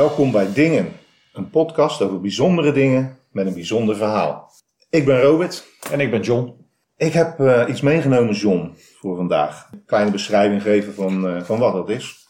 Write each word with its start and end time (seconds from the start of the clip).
Welkom 0.00 0.30
bij 0.30 0.52
Dingen, 0.52 0.92
een 1.32 1.50
podcast 1.50 2.02
over 2.02 2.20
bijzondere 2.20 2.72
dingen 2.72 3.18
met 3.30 3.46
een 3.46 3.54
bijzonder 3.54 3.96
verhaal. 3.96 4.52
Ik 4.90 5.04
ben 5.04 5.20
Robert. 5.20 5.66
En 5.90 6.00
ik 6.00 6.10
ben 6.10 6.20
John. 6.20 6.66
Ik 6.96 7.12
heb 7.12 7.40
eh, 7.40 7.64
iets 7.68 7.80
meegenomen, 7.80 8.34
John, 8.34 8.74
voor 8.76 9.16
vandaag. 9.16 9.68
Een 9.72 9.84
kleine 9.86 10.10
beschrijving 10.10 10.62
geven 10.62 10.94
van, 10.94 11.28
eh, 11.28 11.42
van 11.42 11.58
wat 11.58 11.72
dat 11.72 11.88
is. 11.88 12.26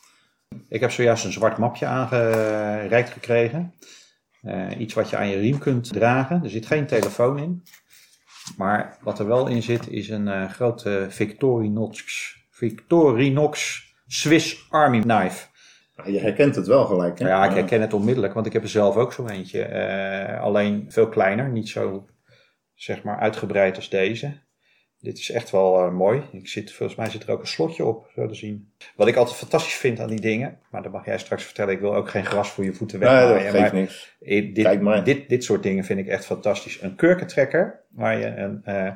Ik 0.68 0.80
heb 0.80 0.90
zojuist 0.90 1.24
een 1.24 1.32
zwart 1.32 1.58
mapje 1.58 1.86
aangereikt 1.86 3.10
gekregen. 3.10 3.74
Eh, 4.42 4.78
iets 4.78 4.94
wat 4.94 5.10
je 5.10 5.16
aan 5.16 5.28
je 5.28 5.38
riem 5.38 5.58
kunt 5.58 5.92
dragen. 5.92 6.44
Er 6.44 6.50
zit 6.50 6.66
geen 6.66 6.86
telefoon 6.86 7.38
in. 7.38 7.62
Maar 8.56 8.98
wat 9.02 9.18
er 9.18 9.26
wel 9.26 9.46
in 9.46 9.62
zit 9.62 9.88
is 9.88 10.08
een 10.08 10.50
grote 10.50 11.06
Victorinox, 11.08 12.34
Victorinox 12.50 13.84
Swiss 14.06 14.66
Army 14.70 15.00
Knife. 15.00 15.49
Je 16.04 16.18
herkent 16.20 16.54
het 16.56 16.66
wel 16.66 16.84
gelijk, 16.84 17.18
hè? 17.18 17.28
Ja, 17.28 17.44
ik 17.48 17.54
herken 17.54 17.80
het 17.80 17.92
onmiddellijk, 17.94 18.34
want 18.34 18.46
ik 18.46 18.52
heb 18.52 18.62
er 18.62 18.68
zelf 18.68 18.96
ook 18.96 19.12
zo 19.12 19.26
eentje. 19.26 19.62
Eh, 19.62 20.40
alleen 20.42 20.84
veel 20.88 21.08
kleiner, 21.08 21.48
niet 21.48 21.68
zo 21.68 22.06
zeg 22.74 23.02
maar 23.02 23.18
uitgebreid 23.18 23.76
als 23.76 23.88
deze. 23.88 24.32
Dit 24.98 25.18
is 25.18 25.30
echt 25.30 25.50
wel 25.50 25.78
eh, 25.80 25.90
mooi. 25.92 26.22
Ik 26.32 26.48
zit, 26.48 26.72
volgens 26.72 26.98
mij 26.98 27.10
zit 27.10 27.22
er 27.22 27.30
ook 27.30 27.40
een 27.40 27.46
slotje 27.46 27.84
op, 27.84 28.10
zo 28.14 28.26
te 28.26 28.34
zien. 28.34 28.72
Wat 28.96 29.08
ik 29.08 29.16
altijd 29.16 29.36
fantastisch 29.36 29.74
vind 29.74 30.00
aan 30.00 30.08
die 30.08 30.20
dingen, 30.20 30.58
maar 30.70 30.82
dat 30.82 30.92
mag 30.92 31.04
jij 31.04 31.18
straks 31.18 31.44
vertellen. 31.44 31.74
Ik 31.74 31.80
wil 31.80 31.94
ook 31.94 32.08
geen 32.10 32.24
gras 32.26 32.50
voor 32.50 32.64
je 32.64 32.72
voeten 32.72 32.98
Nee, 33.00 33.08
weggooien. 33.08 33.42
dat 33.42 33.52
geeft 33.52 33.72
maar 33.72 33.80
niks. 33.80 34.16
eh, 34.20 34.52
Kijk 34.54 34.54
dit, 34.54 34.80
maar. 34.80 35.04
dit, 35.04 35.28
dit 35.28 35.44
soort 35.44 35.62
dingen 35.62 35.84
vind 35.84 35.98
ik 35.98 36.06
echt 36.06 36.24
fantastisch. 36.24 36.82
Een 36.82 36.94
kurkentrekker, 36.96 37.80
waar 37.90 38.18
je, 38.18 38.26
een, 38.26 38.60
eh, 38.64 38.92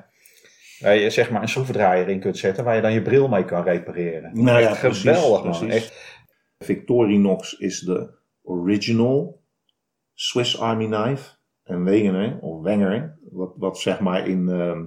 waar 0.81 0.95
je 0.97 1.11
zeg 1.11 1.31
maar 1.31 1.43
een 1.43 1.49
schroevendraaier 1.49 2.09
in 2.09 2.21
kunt 2.21 2.39
zetten, 2.39 2.65
waar 2.65 2.77
je 2.77 2.83
dan 2.83 2.93
je 2.93 3.03
bril 3.03 3.29
mee 3.29 3.45
kan 3.45 3.63
repareren. 3.65 4.31
Nou 4.43 4.61
ja, 4.61 4.75
precies, 4.75 5.01
geweldig 5.03 5.43
man. 5.45 5.59
precies. 5.59 5.75
Echt, 5.75 6.23
Victorinox 6.65 7.59
is 7.59 7.81
de 7.81 8.11
original 8.43 9.43
Swiss 10.15 10.61
Army 10.61 10.87
knife. 10.87 11.33
En 11.63 11.85
Wegener, 11.85 12.39
of 12.41 12.63
Wenger, 12.63 13.19
wat, 13.31 13.53
wat 13.57 13.79
zeg 13.79 14.01
maar 14.01 14.29
in, 14.29 14.49
ehm, 14.49 14.85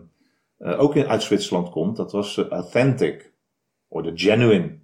eh, 0.57 0.79
ook 0.79 0.95
in, 0.95 1.07
uit 1.07 1.23
Zwitserland 1.23 1.69
komt, 1.69 1.97
dat 1.97 2.11
was 2.11 2.35
de 2.35 2.47
authentic, 2.47 3.33
of 3.87 4.01
de 4.01 4.11
genuine. 4.15 4.79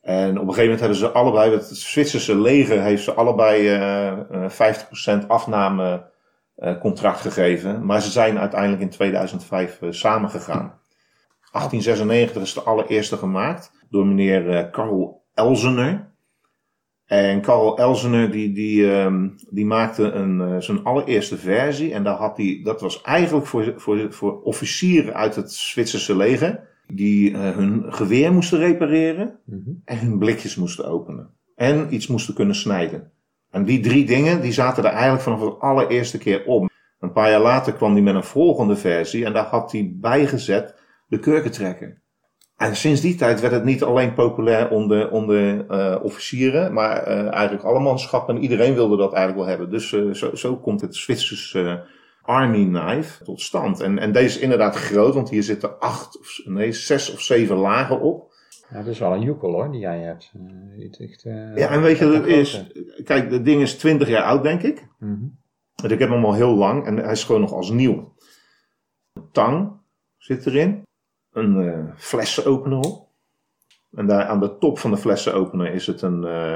En 0.00 0.30
op 0.30 0.48
een 0.48 0.54
gegeven 0.54 0.62
moment 0.62 0.80
hebben 0.80 0.98
ze 0.98 1.08
allebei, 1.08 1.50
het 1.50 1.66
Zwitserse 1.66 2.38
leger 2.40 2.82
heeft 2.82 3.04
ze 3.04 3.12
allebei 3.12 3.68
eh, 3.68 4.44
eh, 4.44 4.50
50% 4.50 5.26
afname 5.26 6.12
eh, 6.54 6.80
contract 6.80 7.20
gegeven. 7.20 7.86
Maar 7.86 8.02
ze 8.02 8.10
zijn 8.10 8.38
uiteindelijk 8.38 8.82
in 8.82 8.90
2005 8.90 9.82
eh, 9.82 9.90
samengegaan. 9.90 10.80
1896 11.52 12.42
is 12.42 12.54
de 12.54 12.62
allereerste 12.62 13.16
gemaakt 13.16 13.72
door 13.90 14.06
meneer 14.06 14.50
eh, 14.50 14.70
Karl 14.70 15.23
Elzener. 15.34 16.12
En 17.04 17.40
Karl 17.40 17.78
Elzener 17.78 18.30
die, 18.30 18.52
die, 18.52 18.92
ehm, 18.92 19.28
die 19.50 19.66
maakte 19.66 20.02
een, 20.02 20.40
eh, 20.40 20.60
zijn 20.60 20.84
allereerste 20.84 21.36
versie. 21.36 21.92
En 21.92 22.04
daar 22.04 22.16
had 22.16 22.36
hij, 22.36 22.60
dat 22.64 22.80
was 22.80 23.02
eigenlijk 23.02 23.46
voor, 23.46 23.74
voor, 23.76 24.12
voor 24.12 24.42
officieren 24.42 25.14
uit 25.14 25.34
het 25.34 25.52
Zwitserse 25.52 26.16
leger. 26.16 26.72
Die 26.86 27.32
eh, 27.34 27.56
hun 27.56 27.84
geweer 27.92 28.32
moesten 28.32 28.58
repareren 28.58 29.38
mhm. 29.44 29.70
en 29.84 29.98
hun 29.98 30.18
blikjes 30.18 30.56
moesten 30.56 30.88
openen. 30.88 31.30
En 31.56 31.94
iets 31.94 32.06
moesten 32.06 32.34
kunnen 32.34 32.54
snijden. 32.54 33.12
En 33.50 33.64
die 33.64 33.80
drie 33.80 34.06
dingen 34.06 34.40
die 34.40 34.52
zaten 34.52 34.84
er 34.84 34.90
eigenlijk 34.90 35.22
vanaf 35.22 35.40
de 35.40 35.50
allereerste 35.50 36.18
keer 36.18 36.44
op. 36.44 36.70
Een 37.00 37.12
paar 37.12 37.30
jaar 37.30 37.40
later 37.40 37.72
kwam 37.72 37.92
hij 37.92 38.02
met 38.02 38.14
een 38.14 38.24
volgende 38.24 38.76
versie 38.76 39.24
en 39.24 39.32
daar 39.32 39.44
had 39.44 39.72
hij 39.72 39.92
bijgezet 40.00 40.74
de 41.06 41.18
kurkentrekker. 41.18 42.02
En 42.56 42.76
sinds 42.76 43.00
die 43.00 43.14
tijd 43.14 43.40
werd 43.40 43.52
het 43.52 43.64
niet 43.64 43.82
alleen 43.82 44.14
populair 44.14 44.70
onder, 44.70 45.10
onder 45.10 45.66
eh, 45.66 46.04
officieren, 46.04 46.72
maar 46.72 47.02
eh, 47.02 47.32
eigenlijk 47.32 47.64
alle 47.64 47.80
manschappen. 47.80 48.36
En 48.36 48.42
iedereen 48.42 48.74
wilde 48.74 48.96
dat 48.96 49.12
eigenlijk 49.12 49.46
wel 49.46 49.56
hebben. 49.56 49.70
Dus 49.70 49.92
eh, 49.92 50.10
zo, 50.10 50.34
zo 50.34 50.56
komt 50.56 50.80
het 50.80 50.96
Zwitserse 50.96 51.84
Army 52.22 52.64
Knife 52.66 53.24
tot 53.24 53.40
stand. 53.40 53.80
En, 53.80 53.98
en 53.98 54.12
deze 54.12 54.36
is 54.36 54.38
inderdaad 54.38 54.76
groot, 54.76 55.14
want 55.14 55.30
hier 55.30 55.42
zitten 55.42 55.78
acht, 55.78 56.18
of, 56.18 56.40
nee, 56.44 56.72
zes 56.72 57.12
of 57.12 57.20
zeven 57.20 57.56
lagen 57.56 58.00
op. 58.00 58.32
Ja, 58.70 58.76
dat 58.76 58.86
is 58.86 58.98
wel 58.98 59.12
een 59.12 59.22
joekel 59.22 59.52
hoor, 59.52 59.70
die 59.70 59.80
jij 59.80 59.98
hebt. 59.98 60.32
Echt, 60.98 61.22
Ja, 61.54 61.68
en 61.68 61.82
weet 61.82 61.98
je 61.98 62.26
is? 62.26 62.64
Kijk, 63.04 63.30
het 63.30 63.44
ding 63.44 63.62
is 63.62 63.76
20 63.78 64.08
jaar 64.08 64.24
oud, 64.24 64.42
denk 64.42 64.62
ik. 64.62 64.88
Mhm. 64.98 65.26
Want 65.74 65.92
ik 65.92 65.98
heb 65.98 66.08
hem 66.08 66.24
al 66.24 66.34
heel 66.34 66.54
lang 66.54 66.86
en 66.86 66.96
hij 66.96 67.12
is 67.12 67.24
gewoon 67.24 67.40
nog 67.40 67.52
als 67.52 67.70
nieuw. 67.70 68.14
Een 69.12 69.28
tang 69.32 69.72
zit 70.16 70.46
erin. 70.46 70.82
Een 71.34 71.60
eh 71.60 71.78
flessenopener 71.96 72.78
op. 72.78 73.08
En 73.94 74.06
daar 74.06 74.24
aan 74.24 74.40
de 74.40 74.58
top 74.58 74.78
van 74.78 74.90
de 74.90 74.96
flessenopener 74.96 75.72
is 75.74 75.86
het 75.86 76.02
een, 76.02 76.24
eh, 76.24 76.54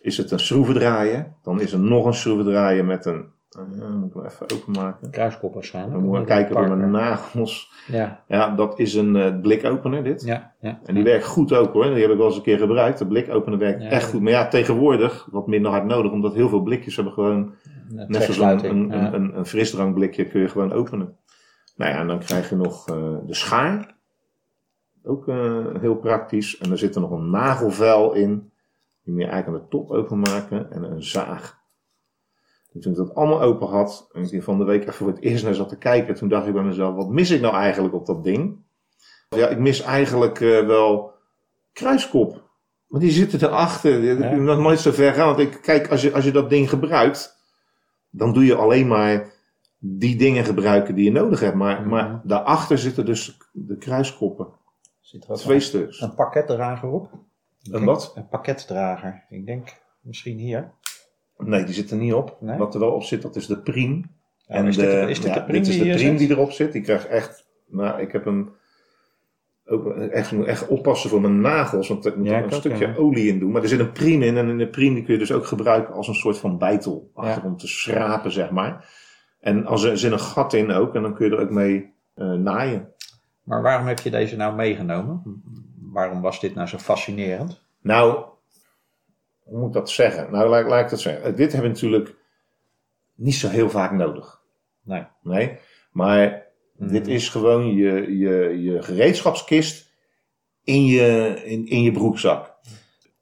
is 0.00 0.16
het 0.16 0.30
een 0.30 0.38
schroevendraaier. 0.40 1.32
Dan 1.42 1.60
is 1.60 1.72
er 1.72 1.78
nog 1.78 2.06
een 2.06 2.14
schroevendraaier 2.14 2.84
met 2.84 3.04
een... 3.06 3.24
eh, 3.50 3.88
moet 3.94 4.14
ik 4.14 4.24
even 4.24 4.46
openmaken. 4.54 5.10
Kruiskop 5.10 5.54
waarschijnlijk. 5.54 5.94
Dan 5.94 6.04
moet 6.04 6.18
ik 6.18 6.26
kijken 6.26 6.54
door 6.54 6.76
mijn 6.76 6.90
nagels. 6.90 7.70
Ja, 7.86 8.22
Ja, 8.28 8.50
dat 8.54 8.78
is 8.78 8.94
een 8.94 9.40
blikopener 9.40 10.04
dit. 10.04 10.22
ja, 10.22 10.52
ja. 10.60 10.80
En 10.84 10.94
die 10.94 11.04
werkt 11.04 11.24
goed 11.24 11.52
ook 11.52 11.72
hoor. 11.72 11.84
Die 11.84 12.02
heb 12.02 12.10
ik 12.10 12.16
wel 12.16 12.26
eens 12.26 12.36
een 12.36 12.42
keer 12.42 12.58
gebruikt. 12.58 12.98
De 12.98 13.06
blikopener 13.06 13.58
werkt 13.58 13.82
Ja, 13.82 13.88
echt 13.88 14.10
goed. 14.10 14.20
Maar 14.20 14.32
ja, 14.32 14.48
tegenwoordig 14.48 15.28
wat 15.30 15.46
minder 15.46 15.70
hard 15.70 15.84
nodig. 15.84 16.12
Omdat 16.12 16.34
heel 16.34 16.48
veel 16.48 16.62
blikjes 16.62 16.94
hebben 16.96 17.14
gewoon 17.14 17.54
Net 17.88 18.22
zoals 18.22 18.62
een, 18.62 19.14
een, 19.14 19.36
een, 19.36 19.46
frisdrankblikje 19.46 20.26
kun 20.26 20.40
je 20.40 20.48
gewoon 20.48 20.72
openen. 20.72 21.16
Nou 21.76 21.90
ja, 21.90 21.98
en 21.98 22.06
dan 22.06 22.18
krijg 22.18 22.48
je 22.48 22.56
nog 22.56 22.84
de 23.26 23.34
schaar. 23.34 23.94
Ook 25.04 25.28
eh, 25.28 25.64
heel 25.80 25.96
praktisch. 25.96 26.58
En 26.58 26.70
er 26.70 26.78
zit 26.78 26.94
er 26.94 27.00
nog 27.00 27.10
een 27.10 27.30
nagelvel 27.30 28.12
in. 28.12 28.52
Die 29.04 29.12
moet 29.14 29.22
je 29.22 29.28
eigenlijk 29.28 29.62
aan 29.62 29.68
de 29.70 29.76
top 29.76 29.90
openmaken. 29.90 30.70
En 30.72 30.82
een 30.82 31.02
zaag. 31.02 31.60
En 32.72 32.80
toen 32.80 32.92
ik 32.92 32.98
dat 32.98 33.14
allemaal 33.14 33.42
open 33.42 33.68
had. 33.68 34.08
En 34.12 34.32
ik 34.32 34.42
van 34.42 34.58
de 34.58 34.64
week 34.64 34.80
even 34.82 34.94
voor 34.94 35.06
het 35.08 35.20
eerst 35.20 35.44
naar 35.44 35.54
zat 35.54 35.68
te 35.68 35.76
kijken. 35.78 36.14
Toen 36.14 36.28
dacht 36.28 36.46
ik 36.46 36.52
bij 36.52 36.62
mezelf, 36.62 36.94
wat 36.94 37.08
mis 37.08 37.30
ik 37.30 37.40
nou 37.40 37.54
eigenlijk 37.54 37.94
op 37.94 38.06
dat 38.06 38.24
ding? 38.24 38.56
Ja, 39.28 39.48
ik 39.48 39.58
mis 39.58 39.80
eigenlijk 39.80 40.40
eh, 40.40 40.66
wel 40.66 41.12
kruiskop. 41.72 42.50
Maar 42.86 43.00
die 43.00 43.10
zitten 43.10 43.42
erachter. 43.42 44.04
Ik 44.10 44.18
Ja. 44.18 44.24
heb 44.24 44.38
nog 44.40 44.58
nooit 44.58 44.80
zo 44.80 44.90
ver 44.90 45.12
gaan. 45.12 45.26
Want 45.26 45.38
ik, 45.38 45.58
kijk, 45.62 45.90
als 45.90 46.02
je, 46.02 46.12
als 46.12 46.24
je 46.24 46.30
dat 46.32 46.50
ding 46.50 46.68
gebruikt 46.68 47.40
dan 48.14 48.32
doe 48.32 48.44
je 48.44 48.54
alleen 48.54 48.86
maar 48.88 49.32
die 49.78 50.16
dingen 50.16 50.44
gebruiken 50.44 50.94
die 50.94 51.04
je 51.04 51.10
nodig 51.12 51.40
hebt. 51.40 51.54
Maar, 51.56 51.80
Mhm. 51.80 51.88
maar 51.88 52.20
daarachter 52.24 52.78
zitten 52.78 53.04
dus 53.04 53.38
de 53.52 53.76
kruiskoppen. 53.76 54.46
Zit 55.12 55.24
er 55.24 55.30
ook 55.30 55.36
Twee 55.36 55.54
een, 55.56 55.62
stuks. 55.62 56.00
een 56.00 56.14
pakketdrager 56.14 56.88
op? 56.88 57.08
Ik 57.62 57.74
Een 57.74 57.84
wat? 57.84 58.12
Een 58.14 58.28
pakketdrager. 58.28 59.24
Ik 59.28 59.46
denk 59.46 59.80
misschien 60.00 60.38
hier. 60.38 60.70
Nee, 61.38 61.64
die 61.64 61.74
zitten 61.74 61.98
niet 61.98 62.12
op. 62.12 62.36
Nee? 62.40 62.58
Wat 62.58 62.74
er 62.74 62.80
wel 62.80 62.90
op 62.92 63.02
zit, 63.02 63.22
dat 63.22 63.36
is 63.36 63.46
de 63.46 63.58
priem. 63.58 64.10
Oh, 64.46 64.66
is, 64.66 64.76
dit, 64.76 64.90
de- 64.90 65.06
is 65.10 65.20
dit 65.20 65.28
ja, 65.28 65.34
de 65.34 65.44
priem 65.44 65.62
dit 65.62 65.68
is 65.72 65.78
die 65.80 65.84
de 65.90 65.94
priem 65.96 66.08
zit? 66.10 66.18
die 66.18 66.30
erop 66.36 66.50
zit. 66.50 66.72
Die 66.72 66.82
krijgt 66.82 67.06
echt... 67.06 67.46
Nou, 67.66 68.00
ik 68.00 68.12
heb 68.12 68.24
hem... 68.24 68.52
Ook 69.66 69.86
echt, 69.96 70.30
ik 70.32 70.38
moet 70.38 70.46
echt 70.46 70.66
oppassen 70.68 71.10
voor 71.10 71.20
mijn 71.20 71.40
nagels, 71.40 71.88
want 71.88 72.04
er 72.04 72.18
moet 72.18 72.26
Ja, 72.26 72.32
er 72.32 72.44
ik 72.44 72.50
een 72.50 72.56
stukje 72.56 72.86
ja. 72.86 72.94
olie 72.94 73.28
in 73.28 73.38
doen. 73.38 73.50
Maar 73.52 73.62
er 73.62 73.68
zit 73.68 73.80
een 73.80 73.92
priem 73.92 74.22
in 74.22 74.36
en 74.36 74.48
in 74.48 74.58
de 74.58 74.68
priem 74.68 74.94
die 74.94 75.02
kun 75.04 75.12
je 75.12 75.18
dus 75.18 75.32
ook 75.32 75.46
gebruiken 75.46 75.94
als 75.94 76.08
een 76.08 76.14
soort 76.14 76.38
van 76.38 76.58
bijtel. 76.58 77.10
Achter 77.14 77.44
om 77.44 77.56
te 77.56 77.66
schrapen, 77.68 78.32
zeg 78.32 78.50
maar. 78.50 78.88
En 79.40 79.66
als 79.66 79.82
er 79.82 79.98
zit 79.98 80.12
een 80.12 80.20
gat 80.20 80.52
in 80.52 80.70
ook 80.70 80.94
en 80.94 81.02
dan 81.02 81.14
kun 81.14 81.26
je 81.28 81.36
er 81.36 81.42
ook 81.42 81.50
mee 81.50 81.92
eh, 82.14 82.32
naaien. 82.32 82.88
Maar 83.42 83.62
waarom 83.62 83.86
heb 83.86 83.98
je 84.00 84.10
deze 84.10 84.36
nou 84.36 84.54
meegenomen? 84.54 85.42
Waarom 85.92 86.20
was 86.20 86.40
dit 86.40 86.54
nou 86.54 86.68
zo 86.68 86.78
fascinerend? 86.78 87.62
Nou, 87.80 88.24
hoe 89.42 89.58
moet 89.58 89.66
ik 89.68 89.72
dat 89.74 89.90
zeggen? 89.90 90.30
Nou, 90.32 90.48
laat, 90.48 90.66
laat 90.66 90.84
ik 90.84 90.90
dat 90.90 91.00
zeggen. 91.00 91.36
Dit 91.36 91.52
hebben 91.52 91.70
we 91.70 91.74
natuurlijk 91.76 92.14
niet 93.14 93.34
zo 93.34 93.48
heel 93.48 93.70
vaak 93.70 93.92
nodig. 93.92 94.40
Nee. 94.82 95.06
Nee, 95.22 95.58
maar 95.92 96.46
dit 96.76 97.02
Mhm. 97.02 97.10
is 97.12 97.28
gewoon 97.28 97.74
je, 97.74 98.18
je, 98.18 98.62
je 98.62 98.82
gereedschapskist 98.82 99.90
in 100.64 100.84
je, 100.84 101.40
in, 101.44 101.66
in 101.66 101.82
je 101.82 101.92
broekzak. 101.92 102.54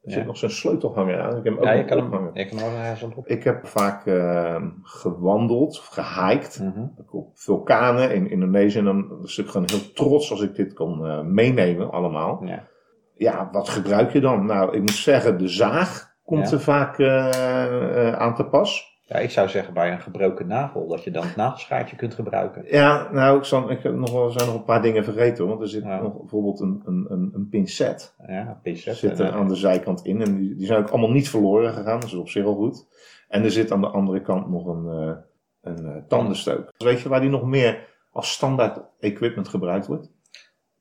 Er 0.03 0.11
zit 0.11 0.25
nog 0.25 0.37
zo'n 0.37 0.49
sleutelhanger 0.49 1.21
aan. 1.21 1.37
Ik 1.37 1.43
heb 1.43 1.53
hem 1.53 1.57
ook 1.57 1.63
Ja, 1.63 1.71
je 1.71 1.85
kan 1.85 1.97
hem, 2.11 2.29
je 2.33 2.45
kan 2.45 2.57
hem 2.57 2.75
ergens. 2.75 3.13
Ik 3.23 3.43
heb 3.43 3.67
vaak 3.67 4.05
eh, 4.05 4.61
gewandeld 4.83 5.77
of 5.79 5.85
gehiked. 5.87 6.59
Mhm. 6.59 6.85
Op 7.11 7.29
vulkanen 7.33 8.13
in 8.13 8.29
Indonesië. 8.29 8.77
En 8.77 8.85
dan 8.85 9.07
was 9.21 9.37
ik 9.37 9.47
gewoon 9.47 9.67
heel 9.69 9.91
trots 9.93 10.31
als 10.31 10.41
ik 10.41 10.55
dit 10.55 10.73
kon 10.73 11.05
eh, 11.05 11.21
meenemen 11.21 11.91
allemaal. 11.91 12.43
Ja. 12.45 12.67
Ja, 13.15 13.49
wat 13.51 13.69
gebruik 13.69 14.11
je 14.13 14.19
dan? 14.19 14.45
Nou, 14.45 14.73
ik 14.73 14.79
moet 14.79 14.89
zeggen, 14.91 15.37
de 15.37 15.47
zaag 15.47 16.15
komt 16.25 16.49
Ja. 16.49 16.55
er 16.55 16.61
vaak 16.61 16.99
eh, 16.99 18.07
eh, 18.07 18.13
aan 18.13 18.35
te 18.35 18.45
pas. 18.45 18.99
Ja, 19.11 19.17
ik 19.19 19.29
zou 19.29 19.49
zeggen 19.49 19.73
bij 19.73 19.91
een 19.91 20.01
gebroken 20.01 20.47
nagel 20.47 20.87
dat 20.87 21.03
je 21.03 21.11
dan 21.11 21.23
het 21.23 21.35
nagelschaartje 21.35 21.95
kunt 21.95 22.13
gebruiken. 22.13 22.63
Ja, 22.67 23.11
nou, 23.11 23.37
ik, 23.37 23.43
zal, 23.43 23.71
ik 23.71 23.83
heb 23.83 23.93
nog 23.93 24.11
wel, 24.11 24.29
zijn 24.29 24.45
nog 24.45 24.55
een 24.55 24.63
paar 24.63 24.81
dingen 24.81 25.03
vergeten. 25.03 25.47
Want 25.47 25.61
er 25.61 25.67
zit 25.69 25.83
Ja. 25.83 26.01
nog 26.01 26.17
bijvoorbeeld 26.17 26.59
een, 26.59 26.81
een, 26.85 27.05
een, 27.09 27.31
een 27.33 27.47
pincet. 27.49 28.15
Ja, 28.27 28.59
pincet. 28.63 28.95
zit 28.95 29.19
er 29.19 29.25
eh, 29.27 29.35
aan 29.35 29.47
de 29.47 29.55
zijkant 29.55 30.05
in. 30.05 30.21
En 30.21 30.37
die, 30.37 30.55
die 30.55 30.65
zijn 30.65 30.79
ook 30.79 30.89
allemaal 30.89 31.11
niet 31.11 31.29
verloren 31.29 31.73
gegaan. 31.73 31.99
Dat 31.99 32.09
is 32.09 32.15
op 32.15 32.29
zich 32.29 32.45
al 32.45 32.55
goed. 32.55 32.87
En 33.27 33.43
er 33.43 33.51
zit 33.51 33.71
aan 33.71 33.81
de 33.81 33.87
andere 33.87 34.21
kant 34.21 34.49
nog 34.49 34.65
een, 34.65 34.87
eh, 34.87 35.17
een 35.61 35.85
eh, 35.85 36.03
tandenstook. 36.07 36.73
Weet 36.77 37.01
je 37.01 37.09
waar 37.09 37.21
die 37.21 37.29
nog 37.29 37.43
meer 37.43 37.87
als 38.11 38.31
standaard 38.31 38.81
equipment 38.99 39.47
gebruikt 39.47 39.87
wordt? 39.87 40.11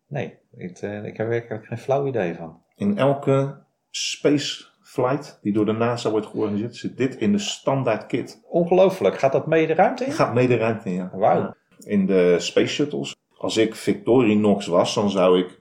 Nee, 0.07 0.39
ik, 0.57 0.79
ik 0.81 1.17
heb 1.17 1.29
werkelijk 1.29 1.67
geen 1.67 1.79
flauw 1.79 2.07
idee 2.07 2.35
van. 2.35 2.63
In 2.75 2.99
elke 2.99 3.63
Space 3.91 4.65
flight 4.91 5.39
die 5.43 5.53
door 5.53 5.67
de 5.67 5.73
NASA 5.73 6.11
wordt 6.11 6.27
georganiseerd, 6.27 6.77
zit 6.77 6.97
dit 6.97 7.15
in 7.17 7.33
de 7.33 7.39
standaard 7.39 8.07
kit. 8.07 8.41
Ongelooflijk. 8.49 9.19
Gaat 9.19 9.33
dat 9.33 9.47
mee 9.47 9.67
de 9.67 9.75
ruimte 9.75 10.05
in? 10.05 10.13
Gaat 10.13 10.35
mee 10.35 10.49
de 10.49 10.57
ruimte 10.57 10.89
in, 10.89 10.95
ja. 10.95 11.11
Wauw. 11.13 11.55
In 11.79 12.07
de 12.07 12.35
space 12.39 12.67
shuttles. 12.75 13.17
Als 13.39 13.57
ik 13.57 13.75
Victorinox 13.75 14.67
was, 14.67 14.95
dan 14.95 15.11
zou 15.11 15.39
ik, 15.39 15.59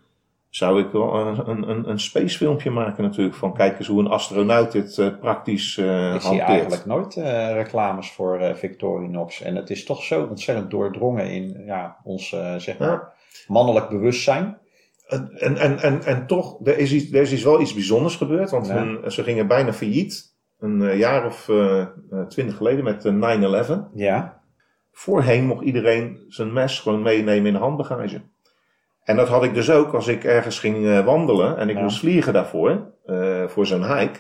zou 0.50 0.80
ik 0.80 0.92
wel 0.92 1.16
een, 1.16 1.50
een, 1.50 1.70
een, 1.70 1.90
een 1.90 2.00
space 2.00 2.38
filmpje 2.38 2.70
maken 2.72 3.04
natuurlijk. 3.04 3.36
Van 3.36 3.54
kijk 3.54 3.78
eens 3.80 3.88
hoe 3.88 4.00
een 4.00 4.08
astronaut 4.08 4.72
dit 4.72 4.98
eh, 4.98 5.08
praktisch 5.20 5.78
eh 5.78 6.14
Ik 6.14 6.22
zie 6.22 6.30
hanteert. 6.30 6.50
eigenlijk 6.50 6.86
nooit 6.86 7.18
eh, 7.18 7.52
reclames 7.54 8.12
voor 8.12 8.56
Victorinox. 8.56 9.42
En 9.42 9.56
het 9.56 9.70
is 9.70 9.86
toch 9.86 10.04
zo 10.04 10.26
ontzettend 10.30 10.72
doordrongen 10.72 11.30
in 11.32 11.64
ja, 11.66 11.98
ons 12.04 12.30
zeg 12.58 12.78
maar, 12.78 12.90
Ja. 12.90 13.14
mannelijk 13.48 13.90
bewustzijn. 13.90 14.58
En, 15.10 15.58
en, 15.58 15.80
en, 15.80 16.04
en, 16.04 16.28
toch, 16.28 16.60
er 16.68 16.78
is, 16.78 16.92
iets, 16.94 17.12
er 17.14 17.22
is 17.22 17.32
iets 17.34 17.44
wel 17.44 17.62
iets 17.62 17.74
bijzonders 17.74 18.16
gebeurd. 18.16 18.50
Want 18.50 18.68
Ja. 18.68 18.74
hun- 18.74 19.12
ze 19.12 19.24
gingen 19.24 19.48
bijna 19.48 19.74
failliet. 19.74 20.36
Een 20.60 20.82
eh, 20.82 20.98
jaar 20.98 21.26
of 21.26 21.50
eh, 21.50 21.80
eh, 21.82 21.88
twintig 22.28 22.56
geleden 22.58 22.84
met 22.84 23.06
eh, 23.06 23.14
9-11. 23.14 23.90
Ja. 23.94 24.42
Voorheen 24.92 25.46
mocht 25.46 25.64
iedereen 25.64 26.20
zijn 26.28 26.54
mes 26.54 26.80
gewoon 26.80 27.02
meenemen 27.02 27.46
in 27.46 27.54
de 27.54 27.60
handbagage. 27.60 28.22
En 29.04 29.16
dat 29.16 29.28
had 29.28 29.44
ik 29.44 29.54
dus 29.54 29.72
ook 29.72 29.94
als 29.94 30.08
ik 30.08 30.24
ergens 30.24 30.60
ging 30.60 31.04
wandelen 31.04 31.58
en 31.58 31.70
ik 31.70 31.76
Ja. 31.76 31.82
moest 31.82 32.00
vliegen 32.00 32.34
daarvoor, 32.34 32.92
voor 33.48 33.66
zo'n 33.66 33.98
hike. 33.98 34.20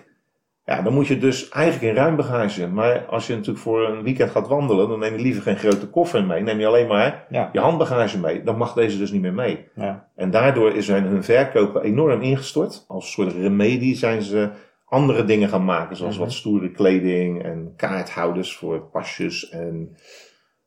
Ja, 0.69 0.81
dan 0.81 0.94
moet 0.94 1.07
je 1.07 1.18
dus 1.18 1.50
eigenlijk 1.50 1.86
in 1.92 2.01
ruim 2.04 2.16
bagage. 2.16 2.68
Maar 2.68 3.06
als 3.06 3.27
je 3.27 3.33
natuurlijk 3.33 3.60
voor 3.63 3.88
een 3.89 4.04
weekend 4.04 4.31
gaat 4.31 4.48
wandelen, 4.48 4.89
dan 4.89 5.00
neem 5.00 5.13
je 5.16 5.21
liever 5.21 5.42
geen 5.42 5.57
grote 5.57 5.88
koffer 5.88 6.24
mee. 6.25 6.42
Neem 6.42 6.60
je 6.60 6.68
alleen 6.68 6.88
maar 6.88 7.25
Ja. 7.30 7.50
je 7.54 7.60
handbagage 7.60 8.19
mee. 8.19 8.44
Dan 8.44 8.57
mag 8.57 8.74
deze 8.74 8.98
dus 8.98 9.12
niet 9.12 9.21
meer 9.21 9.33
mee. 9.33 9.66
Ja. 9.75 10.07
En 10.16 10.31
daardoor 10.31 10.81
zijn 10.81 11.04
hun 11.04 11.24
verkopen 11.24 11.81
enorm 11.83 12.21
ingestort. 12.21 12.86
Als 12.88 13.12
soort 13.12 13.33
remedie 13.33 13.95
zijn 13.95 14.21
ze 14.21 14.50
andere 14.86 15.24
dingen 15.24 15.50
gaan 15.50 15.66
maken, 15.66 15.95
zoals 15.95 16.16
Mhm. 16.16 16.24
wat 16.24 16.33
stoere 16.33 16.72
kleding 16.72 17.44
en 17.44 17.74
kaarthouders 17.75 18.56
voor 18.56 18.80
pasjes 18.81 19.50
en 19.50 19.95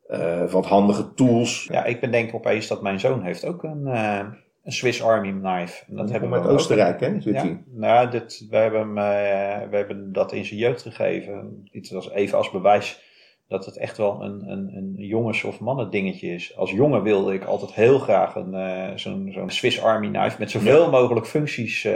eh, 0.07 0.51
wat 0.51 0.65
handige 0.65 1.13
tools. 1.13 1.67
ja, 1.71 1.83
ik 1.85 1.99
bedenk 2.01 2.33
opeens 2.33 2.67
dat 2.67 2.81
mijn 2.81 2.99
zoon 2.99 3.23
heeft 3.23 3.45
ook 3.45 3.63
een, 3.63 3.87
eh, 3.87 4.19
een 4.63 4.71
Swiss 4.71 5.03
Army 5.03 5.31
knife. 5.31 5.83
En 5.89 5.95
dat 5.95 6.11
hebben 6.11 6.29
we 6.29 6.35
uit 6.35 6.45
ook. 6.45 6.51
Oostenrijk, 6.51 6.99
hè? 6.99 7.21
Zit 7.21 7.33
Ja, 7.33 7.59
nou, 7.65 8.09
dit, 8.09 8.45
we, 8.49 8.57
hebben 8.57 8.79
hem, 8.79 8.97
eh, 8.97 9.69
we 9.69 9.75
hebben 9.75 10.11
dat 10.11 10.31
in 10.31 10.45
zijn 10.45 10.59
jeugd 10.59 10.81
gegeven. 10.81 11.67
Iets 11.71 11.93
als, 11.93 12.11
even 12.11 12.37
als 12.37 12.51
bewijs 12.51 13.11
dat 13.47 13.65
het 13.65 13.77
echt 13.77 13.97
wel 13.97 14.21
een, 14.23 14.49
een, 14.51 14.71
een 14.75 14.93
jongens- 14.97 15.43
of 15.43 15.59
mannen 15.59 15.89
dingetje 15.89 16.27
is. 16.27 16.57
Als 16.57 16.71
jongen 16.71 17.03
wilde 17.03 17.33
ik 17.33 17.43
altijd 17.43 17.73
heel 17.73 17.99
graag 17.99 18.35
een, 18.35 18.53
eh, 18.53 18.95
zo'n, 18.95 19.29
zo'n 19.33 19.49
Swiss 19.49 19.81
Army 19.81 20.09
knife 20.09 20.35
met 20.39 20.51
zoveel 20.51 20.89
mogelijk 20.89 21.25
functies 21.25 21.83
eh, 21.83 21.93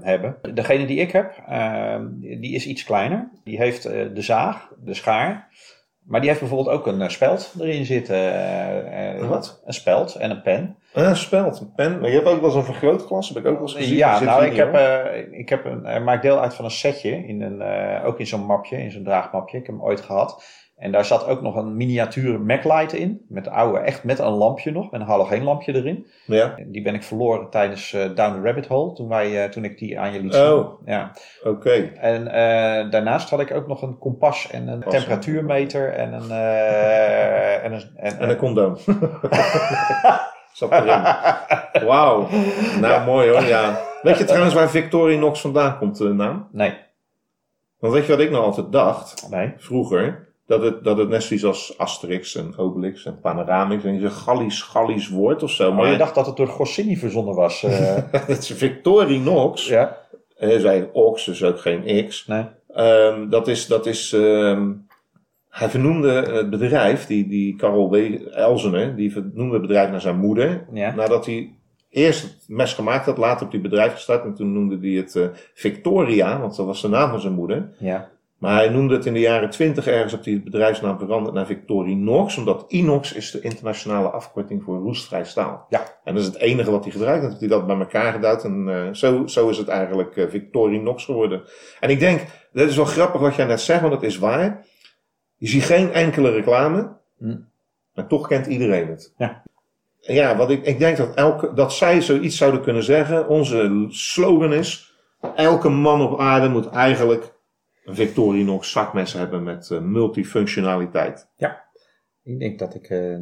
hebben. 0.00 0.36
Degene 0.54 0.86
die 0.86 0.98
ik 0.98 1.12
heb, 1.12 1.42
die 2.18 2.54
is 2.54 2.66
iets 2.66 2.84
kleiner. 2.84 3.30
Die 3.44 3.56
heeft 3.56 3.82
de 3.82 4.22
zaag, 4.22 4.72
de 4.84 4.94
schaar. 4.94 5.48
Maar 6.04 6.20
die 6.20 6.28
heeft 6.28 6.40
bijvoorbeeld 6.40 6.76
ook 6.76 6.86
een 6.86 7.02
eh, 7.02 7.08
speld 7.08 7.54
erin 7.60 7.84
zitten. 7.84 8.14
eh, 8.16 9.14
eh, 9.20 9.28
Wat? 9.28 9.62
Een 9.64 9.72
speld 9.72 10.14
en 10.14 10.30
een 10.30 10.42
pen. 10.42 10.76
Een 10.92 11.16
speld, 11.16 11.60
een 11.60 11.72
pen. 11.76 12.00
Maar 12.00 12.08
je 12.08 12.14
hebt 12.14 12.28
ook 12.28 12.36
wel 12.40 12.44
eens 12.44 12.54
een 12.54 12.64
vergrootglas, 12.64 13.28
heb 13.28 13.36
ik 13.36 13.46
ook 13.46 13.52
wel 13.58 13.62
eens 13.62 13.74
gezien. 13.74 13.96
Ja, 13.96 14.20
nou, 14.20 14.44
ik 14.44 14.56
heb, 14.56 14.74
eh, 14.74 15.38
ik 15.38 15.48
heb 15.48 15.64
een, 15.64 15.84
hij 15.84 16.00
maakt 16.00 16.22
deel 16.22 16.40
uit 16.40 16.54
van 16.54 16.64
een 16.64 16.70
setje, 16.70 17.26
in 17.26 17.42
een, 17.42 17.60
eh, 17.62 18.06
ook 18.06 18.18
in 18.18 18.26
zo'n 18.26 18.46
mapje, 18.46 18.76
in 18.82 18.90
zo'n 18.90 19.04
draagmapje. 19.04 19.58
Ik 19.58 19.66
heb 19.66 19.74
hem 19.74 19.84
ooit 19.84 20.00
gehad. 20.00 20.44
En 20.80 20.92
daar 20.92 21.04
zat 21.04 21.26
ook 21.26 21.42
nog 21.42 21.56
een 21.56 21.76
miniatuur 21.76 22.40
MacLight 22.40 22.92
in, 22.92 23.24
met 23.28 23.48
oude, 23.48 23.78
echt 23.78 24.04
met 24.04 24.18
een 24.18 24.30
lampje 24.30 24.70
nog, 24.70 24.90
met 24.90 25.00
een 25.00 25.06
halogeenlampje 25.06 25.74
erin. 25.74 26.06
Ja, 26.24 26.56
En 26.56 26.70
Die 26.70 26.82
ben 26.82 26.94
ik 26.94 27.02
verloren 27.02 27.50
tijdens 27.50 27.92
eh, 27.92 28.00
Down 28.14 28.34
the 28.34 28.40
Rabbit 28.42 28.66
Hole, 28.66 28.92
toen, 28.92 29.08
wij, 29.08 29.44
eh, 29.44 29.50
toen 29.50 29.64
ik 29.64 29.78
die 29.78 30.00
aan 30.00 30.12
je 30.12 30.20
liet 30.20 30.34
zien. 30.34 30.52
Oh. 30.52 30.86
Ja. 30.86 31.12
oké. 31.44 31.92
En 31.94 32.26
eh, 32.26 32.90
daarnaast 32.90 33.30
had 33.30 33.40
ik 33.40 33.54
ook 33.54 33.66
nog 33.66 33.82
een 33.82 33.98
kompas 33.98 34.50
en 34.50 34.68
een 34.68 34.80
temperatuurmeter 34.80 35.92
en 35.92 36.12
een... 36.12 36.30
en 37.62 37.72
een, 37.72 37.82
en, 37.96 38.18
En 38.18 38.30
een 38.30 38.36
condoom. 38.36 38.76
Zat 40.52 40.72
erin. 40.72 41.02
Wauw. 41.86 42.28
Nou, 42.80 43.04
mooi 43.04 43.30
hoor, 43.30 43.44
ja. 43.44 43.80
Weet 44.02 44.18
je 44.18 44.24
trouwens 44.24 44.54
waar 44.54 44.70
Victorinox 44.70 45.40
vandaan 45.40 45.78
komt, 45.78 45.98
de 45.98 46.12
naam? 46.12 46.48
Nee, 46.52 46.74
Want 47.78 47.92
weet 47.92 48.06
je 48.06 48.12
wat 48.12 48.20
ik 48.20 48.30
nou 48.30 48.44
altijd 48.44 48.72
dacht? 48.72 49.26
nee. 49.30 49.54
vroeger, 49.56 50.28
dat 50.50 50.62
het, 50.62 50.84
dat 50.84 50.98
het 50.98 51.08
net 51.08 51.22
zoiets 51.22 51.44
als 51.46 51.78
Asterix 51.78 52.34
en 52.34 52.56
Obelix 52.56 53.04
en 53.04 53.20
Panoramix 53.20 53.84
en 53.84 54.04
een 54.04 54.10
Gallisch, 54.10 54.62
Gallisch 54.62 55.08
woord 55.08 55.42
of 55.42 55.50
zo. 55.50 55.72
Maar 55.72 55.82
Maar 55.82 55.92
je 55.92 55.98
dacht 55.98 56.14
dat 56.14 56.26
het 56.26 56.36
door 56.36 56.46
Goscinny 56.48 56.96
verzonnen 56.96 57.34
was. 57.34 57.62
eh, 57.64 57.96
het 58.10 58.38
is 58.38 58.50
Victorinox. 58.50 59.66
ja, 59.66 59.96
Hij 60.36 60.58
zei 60.58 60.88
Ox, 60.92 61.24
dus 61.24 61.44
ook 61.44 61.60
geen 61.60 62.06
X. 62.08 62.26
nee. 62.26 62.44
Ehm, 62.74 63.28
dat 63.28 63.48
is, 63.48 63.66
dat 63.66 63.86
is 63.86 64.12
ehm, 64.12 64.72
hij 65.48 65.68
vernoemde 65.68 66.10
het 66.10 66.50
bedrijf, 66.50 67.06
die, 67.06 67.28
die 67.28 67.56
Karel 67.56 67.90
W. 67.90 67.94
Elzener, 68.30 68.96
die 68.96 69.12
vernoemde 69.12 69.52
het 69.52 69.62
bedrijf 69.62 69.90
naar 69.90 70.00
zijn 70.00 70.18
moeder. 70.18 70.66
Ja. 70.72 70.94
Nadat 70.94 71.26
hij 71.26 71.52
eerst 71.90 72.22
het 72.22 72.44
mes 72.46 72.74
gemaakt 72.74 73.06
had, 73.06 73.18
later 73.18 73.46
op 73.46 73.52
die 73.52 73.60
bedrijf 73.60 73.92
gestart. 73.92 74.24
En 74.24 74.34
toen 74.34 74.52
noemde 74.52 74.78
hij 74.88 74.96
het 74.96 75.16
eh, 75.16 75.26
Victoria, 75.54 76.40
want 76.40 76.56
dat 76.56 76.66
was 76.66 76.82
de 76.82 76.88
naam 76.88 77.10
van 77.10 77.20
zijn 77.20 77.34
moeder. 77.34 77.70
Ja. 77.78 78.10
Maar 78.40 78.54
hij 78.54 78.68
noemde 78.68 78.94
het 78.94 79.06
in 79.06 79.12
de 79.12 79.20
jaren 79.20 79.50
20 79.50 79.86
ergens 79.86 80.12
op 80.12 80.24
die 80.24 80.42
bedrijfsnaam 80.42 80.98
veranderd 80.98 81.34
naar 81.34 81.46
Victorinox, 81.46 82.36
omdat 82.36 82.64
inox 82.68 83.12
is 83.12 83.30
de 83.30 83.40
internationale 83.40 84.08
afkorting 84.08 84.62
voor 84.62 84.78
roestvrij 84.78 85.24
staal. 85.24 85.66
Ja. 85.68 86.00
En 86.04 86.14
dat 86.14 86.22
is 86.22 86.28
het 86.28 86.38
enige 86.38 86.70
wat 86.70 86.82
hij 86.84 86.92
gebruikt. 86.92 87.24
Heeft 87.24 87.40
hij 87.40 87.48
dat 87.48 87.66
bij 87.66 87.78
elkaar 87.78 88.12
geduid 88.12 88.44
en 88.44 88.68
eh, 88.68 88.92
zo, 88.92 89.26
zo 89.26 89.48
is 89.48 89.58
het 89.58 89.68
eigenlijk 89.68 90.16
eh, 90.16 90.28
Victorinox 90.28 91.04
geworden. 91.04 91.42
En 91.80 91.90
ik 91.90 91.98
denk, 91.98 92.20
dat 92.52 92.68
is 92.68 92.76
wel 92.76 92.84
grappig 92.84 93.20
wat 93.20 93.34
jij 93.34 93.46
net 93.46 93.60
zegt, 93.60 93.80
want 93.80 93.92
dat 93.92 94.02
is 94.02 94.18
waar. 94.18 94.66
Je 95.36 95.48
ziet 95.48 95.64
geen 95.64 95.92
enkele 95.92 96.30
reclame, 96.30 96.98
Hm. 97.18 97.36
maar 97.94 98.06
toch 98.06 98.28
kent 98.28 98.46
iedereen 98.46 98.88
het. 98.88 99.14
Ja. 99.16 99.42
Ja, 100.00 100.36
wat 100.36 100.50
ik, 100.50 100.66
ik 100.66 100.78
denk 100.78 100.96
dat, 100.96 101.14
elke, 101.14 101.52
dat 101.54 101.72
zij 101.72 102.00
zoiets 102.00 102.36
zouden 102.36 102.62
kunnen 102.62 102.82
zeggen. 102.82 103.28
Onze 103.28 103.86
slogan 103.88 104.52
is, 104.52 104.94
elke 105.34 105.68
man 105.68 106.00
op 106.00 106.20
aarde 106.20 106.48
moet 106.48 106.68
eigenlijk 106.68 107.38
een 107.84 107.94
Victorinox 107.94 108.70
zakmes 108.70 109.12
hebben 109.12 109.42
met 109.42 109.70
eh, 109.70 109.80
multifunctionaliteit. 109.80 111.28
Ik 112.22 112.38
denk 112.38 112.58
dat 112.58 112.74
ik 112.74 112.88
eh, 112.90 113.16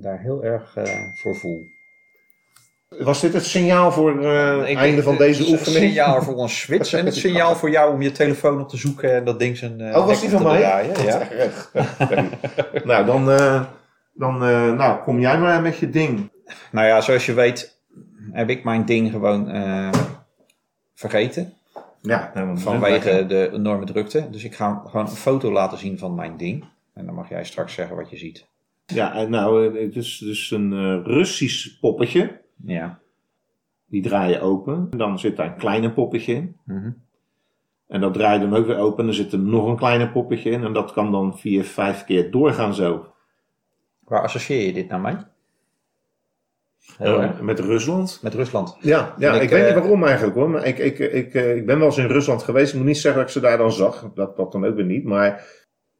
daar 0.00 0.20
heel 0.20 0.44
erg 0.44 0.76
eh, 0.76 0.84
voor 1.20 1.36
voel. 1.36 1.60
Was 2.98 3.20
dit 3.20 3.32
het 3.32 3.44
signaal 3.44 3.92
voor 3.92 4.22
het 4.22 4.76
einde 4.76 5.02
van 5.02 5.16
deze 5.16 5.42
het 5.42 5.50
oefening? 5.50 5.84
signaal 5.84 6.22
voor 6.22 6.34
ons 6.44 6.60
switch 6.60 6.92
en 6.92 7.04
het 7.04 7.14
signaal 7.14 7.56
voor 7.56 7.70
jou 7.70 7.92
om 7.94 8.02
je 8.02 8.12
telefoon 8.12 8.60
op 8.60 8.68
te 8.68 8.76
zoeken 8.76 9.14
en 9.14 9.24
dat 9.24 9.38
ding 9.38 9.56
zijn 9.56 9.80
eh, 9.80 9.96
Oh, 9.96 10.06
was 10.06 10.20
die 10.20 10.30
van 10.30 10.42
mij? 10.42 10.58
draaien. 10.58 11.04
Ja. 11.04 11.30
Echt. 11.30 11.72
nou, 12.84 13.06
dan, 13.06 13.30
eh, 13.30 13.64
dan 14.14 14.44
eh, 14.44 14.72
nou, 14.72 15.02
kom 15.02 15.20
jij 15.20 15.38
maar 15.38 15.62
met 15.62 15.76
je 15.76 15.90
ding. 15.90 16.30
Nou 16.72 16.86
ja, 16.86 17.00
zoals 17.00 17.26
je 17.26 17.34
weet 17.34 17.80
heb 18.32 18.48
ik 18.50 18.64
mijn 18.64 18.84
ding 18.84 19.10
gewoon 19.10 19.50
eh, 19.50 19.90
vergeten. 20.94 21.52
Ja, 22.02 22.30
nou, 22.34 22.46
dan 22.46 22.58
Vanwege 22.58 23.26
de 23.26 23.50
enorme 23.52 23.84
drukte. 23.84 24.30
Dus 24.30 24.44
ik 24.44 24.54
ga 24.54 24.82
gewoon 24.86 25.06
een 25.06 25.12
foto 25.12 25.52
laten 25.52 25.78
zien 25.78 25.98
van 25.98 26.14
mijn 26.14 26.36
ding. 26.36 26.64
En 26.94 27.06
dan 27.06 27.14
mag 27.14 27.28
jij 27.28 27.44
straks 27.44 27.74
zeggen 27.74 27.96
wat 27.96 28.10
je 28.10 28.16
ziet. 28.16 28.46
Ja, 28.86 29.14
en 29.14 29.30
nou, 29.30 29.66
eh, 29.66 29.82
het 29.84 29.96
is 29.96 30.18
dus 30.18 30.50
een 30.50 30.72
eh, 30.72 31.04
Russisch 31.04 31.78
poppetje. 31.80 32.40
Ja. 32.64 32.98
Die 33.86 34.02
draai 34.02 34.32
je 34.32 34.40
open. 34.40 34.88
Dan 34.90 35.18
zit 35.18 35.36
daar 35.36 35.46
een 35.46 35.56
kleine 35.56 35.92
poppetje 35.92 36.34
in. 36.34 36.56
Mhm. 36.64 36.90
En 37.88 38.00
dat 38.00 38.14
draai 38.14 38.40
je 38.40 38.48
dan 38.48 38.58
ook 38.58 38.66
weer 38.66 38.78
open. 38.78 39.04
Dan 39.04 39.14
zit 39.14 39.32
er 39.32 39.38
nog 39.38 39.66
een 39.66 39.76
kleine 39.76 40.10
poppetje 40.10 40.50
in. 40.50 40.64
En 40.64 40.72
dat 40.72 40.92
kan 40.92 41.12
dan 41.12 41.38
vier, 41.38 41.64
vijf 41.64 42.04
keer 42.04 42.30
doorgaan 42.30 42.74
zo. 42.74 43.06
Waar 43.98 44.22
associeer 44.22 44.66
je 44.66 44.72
dit 44.72 44.88
nou 44.88 45.02
mee? 45.02 45.16
Heel 46.98 47.18
Eh, 47.20 47.22
erg. 47.28 47.40
met 47.40 47.58
Rusland. 47.60 48.18
Met 48.22 48.34
Rusland. 48.34 48.76
Ja, 48.80 49.14
ja 49.18 49.34
ik, 49.34 49.42
ik, 49.42 49.48
weet 49.50 49.60
eh, 49.60 49.66
niet 49.66 49.78
waarom 49.78 50.04
eigenlijk 50.04 50.36
hoor. 50.36 50.50
Maar 50.50 50.64
ik, 50.66 50.78
ik, 50.78 50.98
ik, 50.98 51.34
eh, 51.34 51.56
ik 51.56 51.66
ben 51.66 51.78
wel 51.78 51.86
eens 51.86 51.98
in 51.98 52.06
Rusland 52.06 52.42
geweest. 52.42 52.72
Ik 52.72 52.78
moet 52.78 52.86
niet 52.86 52.98
zeggen 52.98 53.20
dat 53.20 53.28
ik 53.28 53.34
ze 53.36 53.40
daar 53.40 53.58
dan 53.58 53.72
zag. 53.72 54.10
Dat, 54.14 54.36
dat 54.36 54.52
dan 54.52 54.64
ook 54.66 54.74
weer 54.76 54.84
niet. 54.84 55.04
Maar 55.04 55.44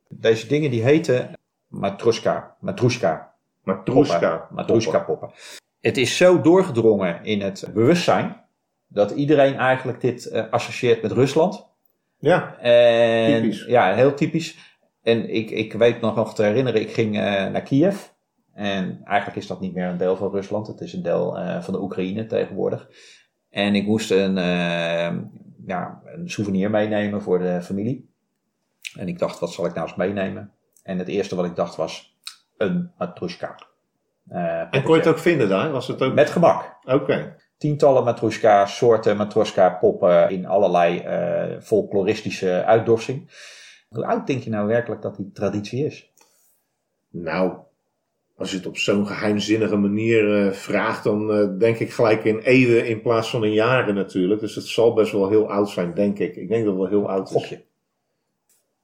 Deze 0.08 0.46
dingen 0.46 0.70
die 0.70 0.82
heten 0.82 1.30
matroska. 1.66 2.56
Matroeska. 2.60 3.34
Matrushka. 3.64 4.48
Matroeska 4.50 4.98
poppen. 4.98 5.30
Het 5.80 5.96
is 5.96 6.16
zo 6.16 6.40
doorgedrongen 6.40 7.24
in 7.24 7.40
het 7.40 7.68
bewustzijn. 7.74 8.40
Dat 8.88 9.10
iedereen 9.10 9.56
eigenlijk 9.56 10.00
dit 10.00 10.26
eh, 10.26 10.44
associeert 10.50 11.02
met 11.02 11.12
Rusland. 11.12 11.66
Ja, 12.18 12.56
En, 12.60 13.40
Typisch. 13.42 13.64
Ja, 13.66 13.94
heel 13.94 14.14
typisch. 14.14 14.56
En 15.02 15.34
ik, 15.34 15.50
ik 15.50 15.72
weet 15.72 16.00
nog 16.00 16.16
nog 16.16 16.34
te 16.34 16.42
herinneren, 16.42 16.80
ik 16.80 16.92
ging 16.92 17.16
eh, 17.16 17.22
naar 17.22 17.62
Kiev. 17.62 17.96
En 18.54 19.00
eigenlijk 19.04 19.38
is 19.38 19.46
dat 19.46 19.60
niet 19.60 19.74
meer 19.74 19.86
een 19.86 19.96
deel 19.96 20.16
van 20.16 20.30
Rusland. 20.30 20.66
Het 20.66 20.80
is 20.80 20.92
een 20.92 21.02
deel 21.02 21.38
eh, 21.38 21.62
van 21.62 21.74
de 21.74 21.80
Oekraïne 21.80 22.26
tegenwoordig. 22.26 22.88
En 23.50 23.74
ik 23.74 23.86
moest 23.86 24.10
een, 24.10 24.38
eh, 24.38 25.16
ja, 25.66 26.00
een 26.04 26.30
souvenir 26.30 26.70
meenemen 26.70 27.22
voor 27.22 27.38
de 27.38 27.62
familie. 27.62 28.10
En 28.98 29.08
ik 29.08 29.18
dacht, 29.18 29.38
wat 29.38 29.52
zal 29.52 29.66
ik 29.66 29.74
nou 29.74 29.86
eens 29.86 29.96
meenemen? 29.96 30.52
En 30.82 30.98
het 30.98 31.08
eerste 31.08 31.34
wat 31.34 31.44
ik 31.44 31.56
dacht 31.56 31.76
was 31.76 32.16
een 32.56 32.90
matroeska. 32.98 33.58
Eh, 34.28 34.60
en 34.70 34.82
kon 34.82 34.94
je 34.94 35.00
het 35.00 35.08
ook 35.08 35.18
vinden 35.18 35.48
daar? 35.48 35.70
Was 35.70 35.86
het 35.86 36.02
ook... 36.02 36.14
Met 36.14 36.30
gemak. 36.30 36.76
Oké. 36.84 37.36
tientallen 37.58 38.04
matroska 38.04 38.66
soorten 38.66 39.16
matroska 39.16 39.70
poppen 39.70 40.30
in 40.30 40.46
allerlei 40.46 41.02
folkloristische 41.60 42.64
uitdossing. 42.64 43.30
Hoe 43.88 44.06
oud 44.06 44.26
denk 44.26 44.42
je 44.42 44.50
nou 44.50 44.66
werkelijk 44.66 45.02
dat 45.02 45.16
die 45.16 45.30
traditie 45.32 45.84
is? 45.84 46.12
Nou, 47.10 47.52
als 48.36 48.50
je 48.50 48.56
het 48.56 48.66
op 48.66 48.76
zo'n 48.76 49.06
geheimzinnige 49.06 49.76
manier 49.76 50.46
eh, 50.46 50.52
vraagt, 50.52 51.04
dan 51.04 51.32
eh, 51.32 51.58
denk 51.58 51.78
ik 51.78 51.92
gelijk 51.92 52.24
in 52.24 52.38
eeuwen 52.38 52.86
in 52.86 53.02
plaats 53.02 53.30
van 53.30 53.44
in 53.44 53.52
jaren 53.52 53.94
natuurlijk. 53.94 54.40
Dus 54.40 54.54
het 54.54 54.66
zal 54.66 54.94
best 54.94 55.12
wel 55.12 55.28
heel 55.28 55.50
oud 55.50 55.70
zijn, 55.70 55.94
denk 55.94 56.18
ik. 56.18 56.36
Ik 56.36 56.48
denk 56.48 56.64
dat 56.64 56.72
het 56.72 56.82
wel 56.82 57.00
heel 57.00 57.08
oud 57.08 57.30
is. 57.30 57.50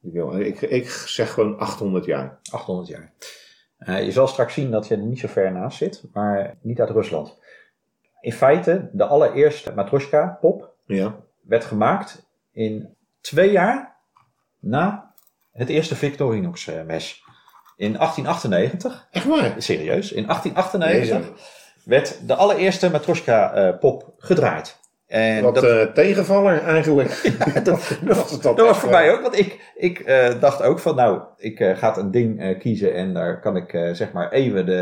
Ik, 0.02 0.60
ik, 0.60 0.60
ik 0.60 0.88
zeg 0.88 1.32
gewoon 1.32 1.58
800 1.58 2.04
jaar. 2.04 2.38
800 2.50 2.88
jaar. 2.88 3.12
Eh, 3.78 4.04
je 4.04 4.12
zal 4.12 4.26
straks 4.26 4.54
zien 4.54 4.70
dat 4.70 4.88
je 4.88 4.94
er 4.96 5.02
niet 5.02 5.18
zo 5.18 5.28
ver 5.28 5.52
naast 5.52 5.78
zit, 5.78 6.04
maar 6.12 6.56
niet 6.60 6.80
uit 6.80 6.90
Rusland. 6.90 7.38
In 8.20 8.32
feite, 8.32 8.90
de 8.92 9.04
allereerste 9.04 9.72
matroska 9.74 10.38
pop 10.40 10.74
Ja. 10.86 11.16
werd 11.40 11.64
gemaakt 11.64 12.26
in 12.52 12.94
twee 13.20 13.50
jaar 13.50 13.96
na 14.58 15.14
het 15.52 15.68
eerste 15.68 15.96
Victorinox 15.96 16.66
eh, 16.66 16.82
mes. 16.84 17.24
In 17.78 17.92
1898, 17.92 19.08
Echt 19.10 19.24
waar? 19.24 19.54
serieus, 19.58 20.12
in 20.12 20.26
1898 20.26 21.08
Jezus. 21.08 21.26
werd 21.84 22.20
de 22.26 22.34
allereerste 22.34 22.90
matroska 22.90 23.52
eh, 23.52 23.92
gedraaid. 24.18 24.78
En 25.08 25.42
Wat 25.42 25.54
dat, 25.54 25.64
eh, 25.64 25.82
tegenvaller 25.82 26.62
eigenlijk. 26.62 27.08
dat, 27.64 27.98
Dat 28.04 28.16
was 28.16 28.40
Dat 28.40 28.58
was 28.58 28.78
voor 28.78 28.88
eh, 28.88 28.94
mij 28.94 29.12
ook, 29.12 29.20
want 29.20 29.38
ik, 29.38 29.72
ik 29.76 30.06
dacht 30.40 30.62
ook 30.62 30.78
van, 30.78 30.94
nou, 30.94 31.20
ik 31.36 31.60
eh, 31.60 31.76
ga 31.76 31.96
een 31.96 32.10
ding 32.10 32.58
kiezen 32.58 32.94
en 32.94 33.14
daar 33.14 33.40
kan 33.40 33.56
ik 33.56 33.70
zeg 33.92 34.12
maar 34.12 34.32
even 34.32 34.66
de, 34.66 34.72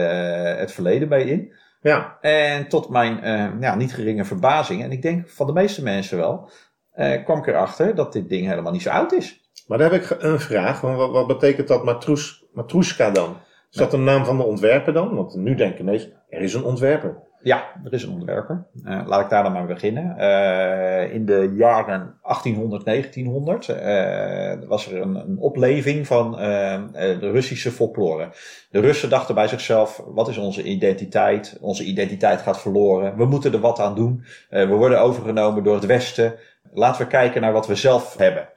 het 0.58 0.72
verleden 0.72 1.08
bij 1.08 1.22
in. 1.22 1.52
Ja, 1.80 2.18
En 2.20 2.68
tot 2.68 2.88
mijn 2.88 3.20
ja, 3.60 3.74
niet 3.74 3.94
geringe 3.94 4.24
verbazing, 4.24 4.82
en 4.82 4.92
ik 4.92 5.02
denk 5.02 5.28
van 5.28 5.46
de 5.46 5.52
meeste 5.52 5.82
mensen 5.82 6.16
wel, 6.16 6.50
kwam 7.24 7.38
ik 7.38 7.46
erachter 7.46 7.94
dat 7.94 8.12
dit 8.12 8.28
ding 8.28 8.46
helemaal 8.46 8.72
niet 8.72 8.82
zo 8.82 8.90
oud 8.90 9.12
is. 9.12 9.40
maar 9.66 9.78
daar 9.78 9.92
heb 9.92 10.02
ik 10.02 10.16
een 10.18 10.40
vraag. 10.40 10.80
Wat, 10.80 11.10
wat 11.10 11.26
betekent 11.26 11.68
dat 11.68 11.84
matroes, 11.84 12.44
matroeska 12.56 13.10
dan? 13.10 13.36
Is 13.70 13.78
dat 13.78 13.90
de 13.90 13.96
naam 13.96 14.24
van 14.24 14.36
de 14.36 14.42
ontwerper 14.42 14.92
dan? 14.92 15.14
Want 15.14 15.34
nu 15.34 15.54
denken 15.54 15.84
mensen, 15.84 16.12
er 16.28 16.40
is 16.40 16.54
een 16.54 16.64
ontwerper. 16.64 17.16
Ja, 17.42 17.64
er 17.84 17.92
is 17.92 18.02
een 18.02 18.12
ontwerper. 18.12 18.66
Eh, 18.84 19.00
laat 19.06 19.20
ik 19.20 19.28
daar 19.28 19.42
dan 19.42 19.52
maar 19.52 19.66
beginnen. 19.66 20.18
Eh, 20.18 21.14
in 21.14 21.26
de 21.26 21.52
jaren 21.54 22.18
1800, 22.22 22.84
1900 22.84 23.68
eh, 23.68 24.68
was 24.68 24.92
er 24.92 25.00
een, 25.00 25.14
een 25.14 25.38
opleving 25.38 26.06
van 26.06 26.32
de 26.32 27.30
Russische 27.30 27.70
folklore. 27.70 28.28
De 28.70 28.80
Russen 28.80 29.10
dachten 29.10 29.34
bij 29.34 29.48
zichzelf, 29.48 30.02
wat 30.06 30.28
is 30.28 30.36
onze 30.36 30.62
identiteit? 30.62 31.58
Onze 31.60 31.84
identiteit 31.84 32.40
gaat 32.40 32.60
verloren. 32.60 33.16
We 33.16 33.24
moeten 33.24 33.52
er 33.52 33.60
wat 33.60 33.80
aan 33.80 33.94
doen. 33.94 34.24
We 34.50 34.66
worden 34.66 35.00
overgenomen 35.00 35.64
door 35.64 35.74
het 35.74 35.86
Westen. 35.86 36.34
Laten 36.72 37.02
we 37.02 37.08
kijken 37.08 37.40
naar 37.40 37.52
wat 37.52 37.66
we 37.66 37.74
zelf 37.74 38.16
hebben. 38.16 38.48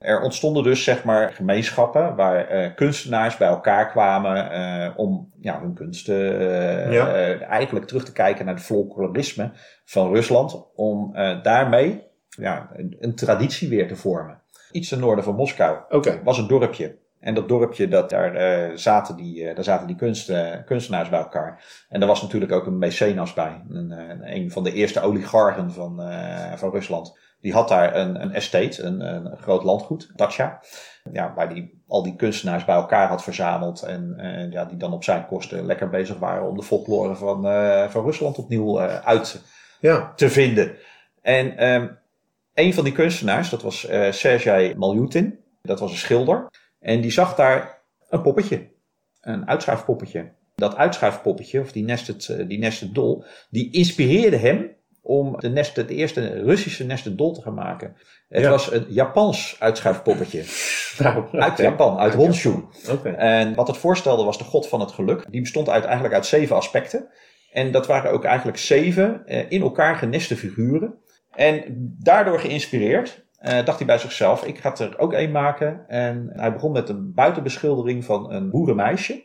Er 0.00 0.20
ontstonden 0.20 0.62
dus 0.62 0.84
zeg 0.84 1.04
maar 1.04 1.32
gemeenschappen 1.32 2.16
waar 2.16 2.46
eh, 2.48 2.74
kunstenaars 2.74 3.36
bij 3.36 3.48
elkaar 3.48 3.90
kwamen 3.90 4.50
eh, 4.50 4.90
om 4.96 5.32
ja, 5.40 5.60
hun 5.60 5.74
kunsten 5.74 6.40
eh, 6.40 6.92
Ja. 6.92 7.38
eigenlijk 7.38 7.86
terug 7.86 8.04
te 8.04 8.12
kijken 8.12 8.44
naar 8.44 8.54
het 8.54 8.64
folklorisme 8.64 9.50
van 9.84 10.12
Rusland. 10.14 10.66
Om 10.74 11.12
daarmee 11.42 12.02
ja, 12.28 12.70
een, 12.76 12.96
een 13.00 13.14
traditie 13.14 13.68
weer 13.68 13.88
te 13.88 13.96
vormen. 13.96 14.40
Iets 14.72 14.88
ten 14.88 15.00
noorden 15.00 15.24
van 15.24 15.34
Moskou 15.34 15.78
was 16.24 16.38
een 16.38 16.46
dorpje. 16.46 16.98
En 17.20 17.34
dat 17.34 17.48
dorpje, 17.48 17.88
dat, 17.88 18.10
daar, 18.10 18.78
zaten 18.78 19.16
die, 19.16 19.54
daar 19.54 19.64
zaten 19.64 19.86
die 19.86 19.96
kunst, 19.96 20.32
kunstenaars 20.64 21.08
bij 21.08 21.18
elkaar. 21.18 21.64
En 21.88 22.00
er 22.00 22.06
was 22.06 22.22
natuurlijk 22.22 22.52
ook 22.52 22.66
een 22.66 22.78
mecenas 22.78 23.34
bij. 23.34 23.62
Een, 23.68 23.94
een 24.34 24.50
van 24.50 24.64
de 24.64 24.72
eerste 24.72 25.00
oligarchen 25.00 25.72
van, 25.72 26.02
van 26.56 26.70
Rusland. 26.70 27.18
Die 27.40 27.52
had 27.52 27.68
daar 27.68 27.96
een, 27.96 28.22
een 28.22 28.32
estate, 28.32 28.82
een, 28.82 29.00
een 29.00 29.36
groot 29.36 29.64
landgoed, 29.64 30.10
Dacia. 30.16 30.60
Ja, 31.12 31.32
waar 31.34 31.54
die 31.54 31.82
al 31.86 32.02
die 32.02 32.16
kunstenaars 32.16 32.64
bij 32.64 32.74
elkaar 32.74 33.08
had 33.08 33.22
verzameld. 33.22 33.82
En 33.82 34.14
eh, 34.18 34.52
ja, 34.52 34.64
die 34.64 34.76
dan 34.76 34.92
op 34.92 35.04
zijn 35.04 35.26
kosten 35.26 35.66
lekker 35.66 35.88
bezig 35.88 36.18
waren 36.18 36.48
om 36.48 36.56
de 36.56 36.62
folklore 36.62 37.14
van, 37.14 37.46
eh, 37.46 37.88
van 37.88 38.04
Rusland 38.04 38.38
opnieuw 38.38 38.78
eh, 38.78 39.00
uit 39.00 39.42
ja. 39.80 40.12
te 40.16 40.30
vinden. 40.30 40.76
En 41.22 41.56
ehm 41.56 41.88
een 42.54 42.74
van 42.74 42.84
die 42.84 42.92
kunstenaars, 42.92 43.50
dat 43.50 43.62
was 43.62 43.86
eh 43.86 44.12
Sergei 44.12 44.74
Maljutin, 44.74 45.38
dat 45.62 45.80
was 45.80 45.90
een 45.90 45.96
schilder. 45.96 46.50
En 46.78 47.00
die 47.00 47.10
zag 47.10 47.34
daar 47.34 47.82
een 48.08 48.22
poppetje, 48.22 48.68
een 49.20 49.48
uitschuifpoppetje. 49.48 50.32
Dat 50.54 50.76
uitschuifpoppetje, 50.76 51.60
of 51.60 51.72
die 51.72 51.84
nested, 51.84 52.48
die 52.48 52.58
nested 52.58 52.94
dol, 52.94 53.24
die 53.50 53.72
inspireerde 53.72 54.36
hem 54.36 54.70
om 55.02 55.36
de 55.40 55.48
nest, 55.48 55.76
het 55.76 55.90
eerste 55.90 56.42
Russische 56.42 56.84
nested 56.84 57.18
dol 57.18 57.32
te 57.32 57.42
gaan 57.42 57.54
maken. 57.54 57.96
Het 58.28 58.42
Ja. 58.42 58.50
was 58.50 58.72
een 58.72 58.84
Japans 58.88 59.56
uitschuifpoppetje. 59.58 60.44
Nou, 60.98 61.24
Uit. 61.32 61.58
Japan, 61.58 61.98
uit 61.98 62.14
Honshu. 62.14 62.54
Oké. 62.90 63.08
En 63.08 63.54
wat 63.54 63.66
het 63.66 63.76
voorstelde 63.76 64.24
was 64.24 64.38
de 64.38 64.44
god 64.44 64.68
van 64.68 64.80
het 64.80 64.92
geluk. 64.92 65.24
Die 65.30 65.40
bestond 65.40 65.68
uit, 65.68 65.84
eigenlijk 65.84 66.14
uit 66.14 66.26
zeven 66.26 66.56
aspecten. 66.56 67.08
En 67.52 67.72
dat 67.72 67.86
waren 67.86 68.10
ook 68.10 68.24
eigenlijk 68.24 68.58
zeven 68.58 69.26
eh, 69.26 69.50
in 69.50 69.60
elkaar 69.60 69.96
geneste 69.96 70.36
figuren. 70.36 70.94
En 71.30 71.64
daardoor 71.98 72.38
geïnspireerd 72.40 73.24
eh, 73.38 73.64
dacht 73.64 73.78
hij 73.78 73.86
bij 73.86 73.98
zichzelf, 73.98 74.44
ik 74.44 74.58
ga 74.58 74.76
er 74.76 74.98
ook 74.98 75.12
één 75.12 75.30
maken. 75.30 75.84
En 75.88 76.30
hij 76.32 76.52
begon 76.52 76.72
met 76.72 76.88
een 76.88 77.12
buitenbeschildering 77.14 78.04
van 78.04 78.32
een 78.32 78.50
boerenmeisje. 78.50 79.22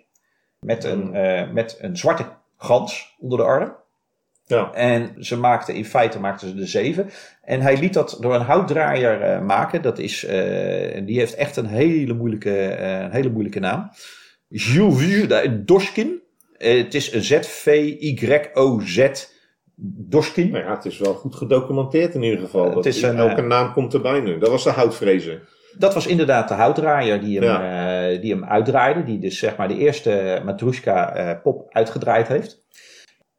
Met 0.59 0.83
een, 0.83 1.15
eh, 1.15 1.51
met 1.51 1.77
een 1.81 1.97
zwarte 1.97 2.25
gans 2.57 3.15
onder 3.19 3.37
de 3.37 3.43
arm. 3.43 3.75
Ja. 4.45 4.73
En 4.73 5.15
ze 5.19 5.37
maakten, 5.37 5.75
in 5.75 5.85
feite 5.85 6.19
maakten 6.19 6.47
ze 6.47 6.55
de 6.55 6.65
zeven. 6.65 7.09
En 7.41 7.61
hij 7.61 7.77
liet 7.77 7.93
dat 7.93 8.17
door 8.21 8.35
een 8.35 8.41
houtdraaier 8.41 9.21
eh, 9.21 9.41
maken. 9.41 9.81
Dat 9.81 9.99
is, 9.99 10.25
eh, 10.25 11.05
die 11.05 11.19
heeft 11.19 11.35
echt 11.35 11.57
een 11.57 11.65
hele 11.65 12.13
moeilijke, 12.13 12.67
eh, 12.67 12.99
een 12.99 13.11
hele 13.11 13.29
moeilijke 13.29 13.59
naam. 13.59 13.89
Jules 14.47 15.27
Doskin. 15.65 16.23
Eh, 16.57 16.77
het 16.77 16.93
is 16.93 17.13
een 17.13 17.23
Z-V-Y-O-Z 17.23 19.07
Doskin. 20.09 20.51
Nou 20.51 20.63
ja, 20.63 20.75
het 20.75 20.85
is 20.85 20.97
wel 20.97 21.13
goed 21.13 21.35
gedocumenteerd 21.35 22.15
in 22.15 22.23
ieder 22.23 22.39
geval. 22.39 22.65
Het 22.65 22.73
Dat 22.73 22.85
is 22.85 23.01
een, 23.01 23.17
elke 23.17 23.41
naam 23.41 23.73
komt 23.73 23.93
erbij 23.93 24.19
nu. 24.19 24.37
Dat 24.37 24.49
was 24.49 24.63
de 24.63 24.69
houtvrezer. 24.69 25.41
Dat 25.77 25.93
was 25.93 26.07
inderdaad 26.07 26.47
de 26.47 26.53
houtdraaier 26.53 27.21
die 27.21 27.39
hem, 27.39 27.61
eh, 27.61 28.21
die 28.21 28.33
hem 28.33 28.45
uitdraaide. 28.45 29.03
Die 29.03 29.19
dus 29.19 29.39
zeg 29.39 29.55
maar 29.55 29.67
de 29.67 29.77
eerste 29.77 30.41
Matrushka 30.45 31.39
pop 31.43 31.73
uitgedraaid 31.73 32.27
heeft. 32.27 32.63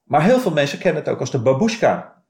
Maar 0.07 0.23
heel 0.23 0.39
veel 0.39 0.51
mensen 0.53 0.79
kennen 0.79 1.03
het 1.03 1.13
ook 1.13 1.21
als 1.21 1.31
de 1.31 1.39
babushka. 1.43 2.23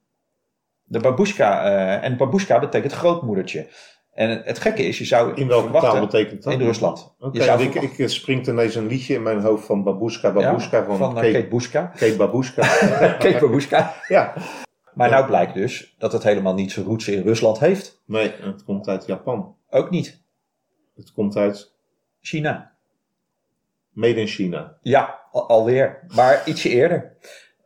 De 0.84 1.00
babushka. 1.00 1.64
eh, 1.64 2.04
en 2.04 2.16
babushka 2.16 2.58
betekent 2.58 2.92
grootmoedertje. 2.92 3.68
En 4.12 4.42
het 4.44 4.58
gekke 4.58 4.82
is, 4.82 4.98
je 4.98 5.04
zou 5.04 5.34
In 5.34 5.48
welke 5.48 5.80
taal 5.80 6.00
betekent 6.00 6.42
dat? 6.42 6.52
In 6.52 6.60
Rusland. 6.60 7.14
Oké, 7.18 7.38
Je 7.38 7.44
zou 7.44 7.62
ik, 7.62 7.74
ik 7.74 8.08
springt 8.08 8.46
ineens 8.46 8.74
een 8.74 8.86
liedje 8.86 9.14
in 9.14 9.22
mijn 9.22 9.40
hoofd 9.40 9.66
van 9.66 9.82
Babushka, 9.82 10.32
Babushka 10.32 10.78
Ja, 10.78 10.84
van, 10.84 10.96
van 10.96 11.16
eh, 11.16 11.22
Kate, 11.22 11.32
Kate 11.32 11.46
Bushka. 11.48 11.86
Kate 11.86 12.16
Babushka. 12.16 12.62
Kate 13.22 13.38
Babushka. 13.40 13.94
ja, 14.08 14.34
Maar 14.94 15.08
Ja. 15.08 15.14
nou 15.14 15.26
blijkt 15.26 15.54
dus 15.54 15.94
dat 15.98 16.12
het 16.12 16.22
helemaal 16.22 16.54
niet 16.54 16.72
zijn 16.72 16.86
roots 16.86 17.08
in 17.08 17.22
Rusland 17.22 17.58
heeft. 17.58 18.02
nee, 18.06 18.32
het 18.40 18.64
komt 18.64 18.88
uit 18.88 19.06
Japan. 19.06 19.56
Ook 19.70 19.90
niet. 19.90 20.22
Het 20.96 21.12
komt 21.12 21.36
uit 21.36 21.72
China. 22.20 22.72
Made 23.90 24.20
in 24.20 24.26
China. 24.26 24.76
Ja, 24.82 25.20
al- 25.32 25.48
alweer. 25.48 26.00
Maar 26.14 26.42
ietsje 26.48 26.68
eerder. 26.68 27.16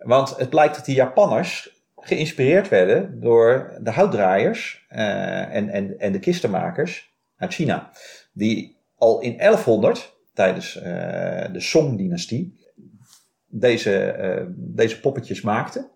Want 0.05 0.37
het 0.37 0.51
blijkt 0.51 0.75
dat 0.75 0.85
die 0.85 0.95
Japanners 0.95 1.83
geïnspireerd 1.97 2.69
werden 2.69 3.21
door 3.21 3.79
de 3.81 3.91
houtdraaiers 3.91 4.87
eh, 4.89 5.55
en, 5.55 5.69
en, 5.69 5.99
en 5.99 6.13
de 6.13 6.19
kistenmakers 6.19 7.15
uit 7.37 7.55
China. 7.55 7.91
Die 8.33 8.77
al 8.97 9.21
in 9.21 9.37
1100, 9.37 10.17
tijdens 10.35 10.77
eh, 10.77 11.53
de 11.53 11.61
Song-dynastie, 11.61 12.59
deze, 13.47 14.05
eh, 14.05 14.45
deze 14.57 15.01
poppetjes 15.01 15.41
maakten. 15.41 15.91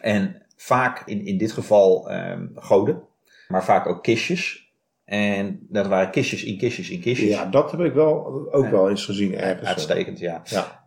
En 0.00 0.42
vaak 0.56 1.02
in, 1.06 1.26
in 1.26 1.38
dit 1.38 1.52
geval 1.52 2.10
eh, 2.10 2.40
goden, 2.54 3.02
maar 3.48 3.64
vaak 3.64 3.86
ook 3.86 4.02
kistjes. 4.02 4.72
En 5.04 5.66
dat 5.68 5.86
waren 5.86 6.10
kistjes 6.10 6.44
in 6.44 6.58
kistjes 6.58 6.90
in 6.90 7.00
kistjes. 7.00 7.28
Ja, 7.28 7.44
dat 7.44 7.70
heb 7.70 7.80
ik 7.80 7.92
wel, 7.92 8.26
ook 8.52 8.70
wel 8.70 8.90
eens 8.90 9.04
gezien 9.04 9.34
ergens. 9.34 9.68
Uitstekend, 9.68 10.18
ja. 10.18 10.42
Ja. 10.44 10.77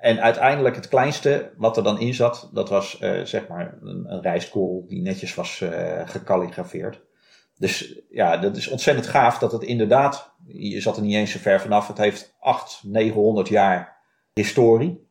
En 0.00 0.20
uiteindelijk 0.20 0.76
het 0.76 0.88
kleinste 0.88 1.50
wat 1.56 1.76
er 1.76 1.82
dan 1.82 2.00
in 2.00 2.14
zat, 2.14 2.50
dat 2.52 2.68
was 2.68 2.98
eh, 2.98 3.22
zeg 3.22 3.48
maar 3.48 3.78
een, 3.82 4.12
een 4.12 4.86
die 4.86 5.02
netjes 5.02 5.34
was 5.34 5.60
eh 5.60 6.08
gekalligrafeerd. 6.08 7.00
Dus 7.58 8.00
ja, 8.10 8.36
dat 8.36 8.56
is 8.56 8.68
ontzettend 8.68 9.06
gaaf 9.06 9.38
dat 9.38 9.52
het 9.52 9.62
inderdaad, 9.62 10.32
je 10.46 10.80
zat 10.80 10.96
er 10.96 11.02
niet 11.02 11.14
eens 11.14 11.30
zo 11.30 11.38
ver 11.38 11.60
vanaf, 11.60 11.88
het 11.88 11.98
heeft 11.98 12.36
800, 12.38 12.94
900 12.94 13.48
jaar 13.48 13.96
historie. 14.32 15.06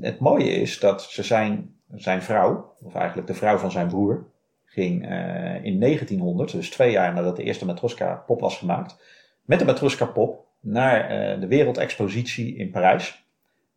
Het 0.00 0.18
mooie 0.18 0.50
is 0.50 0.78
dat 0.78 1.02
ze 1.02 1.22
zijn, 1.22 1.74
zijn 1.94 2.22
vrouw, 2.22 2.74
of 2.82 2.94
eigenlijk 2.94 3.26
de 3.26 3.34
vrouw 3.34 3.56
van 3.58 3.70
zijn 3.70 3.88
broer, 3.88 4.26
ging 4.64 5.08
eh, 5.08 5.64
in 5.64 5.80
1900, 5.80 6.52
dus 6.52 6.70
twee 6.70 6.90
jaar 6.90 7.14
nadat 7.14 7.36
de 7.36 7.42
eerste 7.42 7.66
Matroska 7.66 8.14
pop 8.26 8.40
was 8.40 8.58
gemaakt, 8.58 8.96
met 9.44 9.58
de 9.58 9.64
Matroska 9.64 10.06
pop 10.06 10.46
naar 10.60 11.08
de 11.40 11.46
wereldexpositie 11.46 12.56
in 12.56 12.70
Parijs 12.70 13.21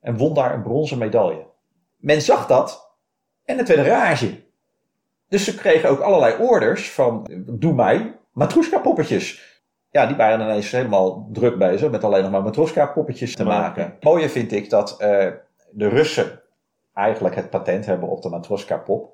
en 0.05 0.17
won 0.17 0.33
daar 0.33 0.53
een 0.53 0.61
bronzen 0.61 0.97
medaille. 0.97 1.45
Men 1.97 2.21
zag 2.21 2.47
dat 2.47 2.95
en 3.45 3.57
het 3.57 3.67
werd 3.67 3.79
een 3.79 3.85
rage. 3.85 4.43
Dus 5.29 5.43
ze 5.43 5.55
kregen 5.55 5.89
ook 5.89 5.99
allerlei 5.99 6.35
orders 6.43 6.91
van, 6.91 7.27
doe 7.45 7.73
mij 7.73 8.17
Matroeska 8.31 8.79
poppetjes. 8.79 9.53
Ja, 9.89 10.05
die 10.05 10.15
waren 10.15 10.45
ineens 10.45 10.71
helemaal 10.71 11.29
druk 11.31 11.57
bezig 11.57 11.91
met 11.91 12.03
alleen 12.03 12.21
nog 12.21 12.31
maar 12.31 12.43
Matroeska 12.43 12.85
poppetjes 12.85 13.35
te 13.35 13.43
maken. 13.43 13.83
Maken. 13.83 13.97
Mooie 13.99 14.29
vind 14.29 14.51
ik 14.51 14.69
dat 14.69 14.99
eh, 14.99 15.31
de 15.71 15.87
Russen 15.87 16.41
eigenlijk 16.93 17.35
het 17.35 17.49
patent 17.49 17.85
hebben 17.85 18.09
op 18.09 18.21
de 18.21 18.29
Matroeska 18.29 18.77
pop. 18.77 19.13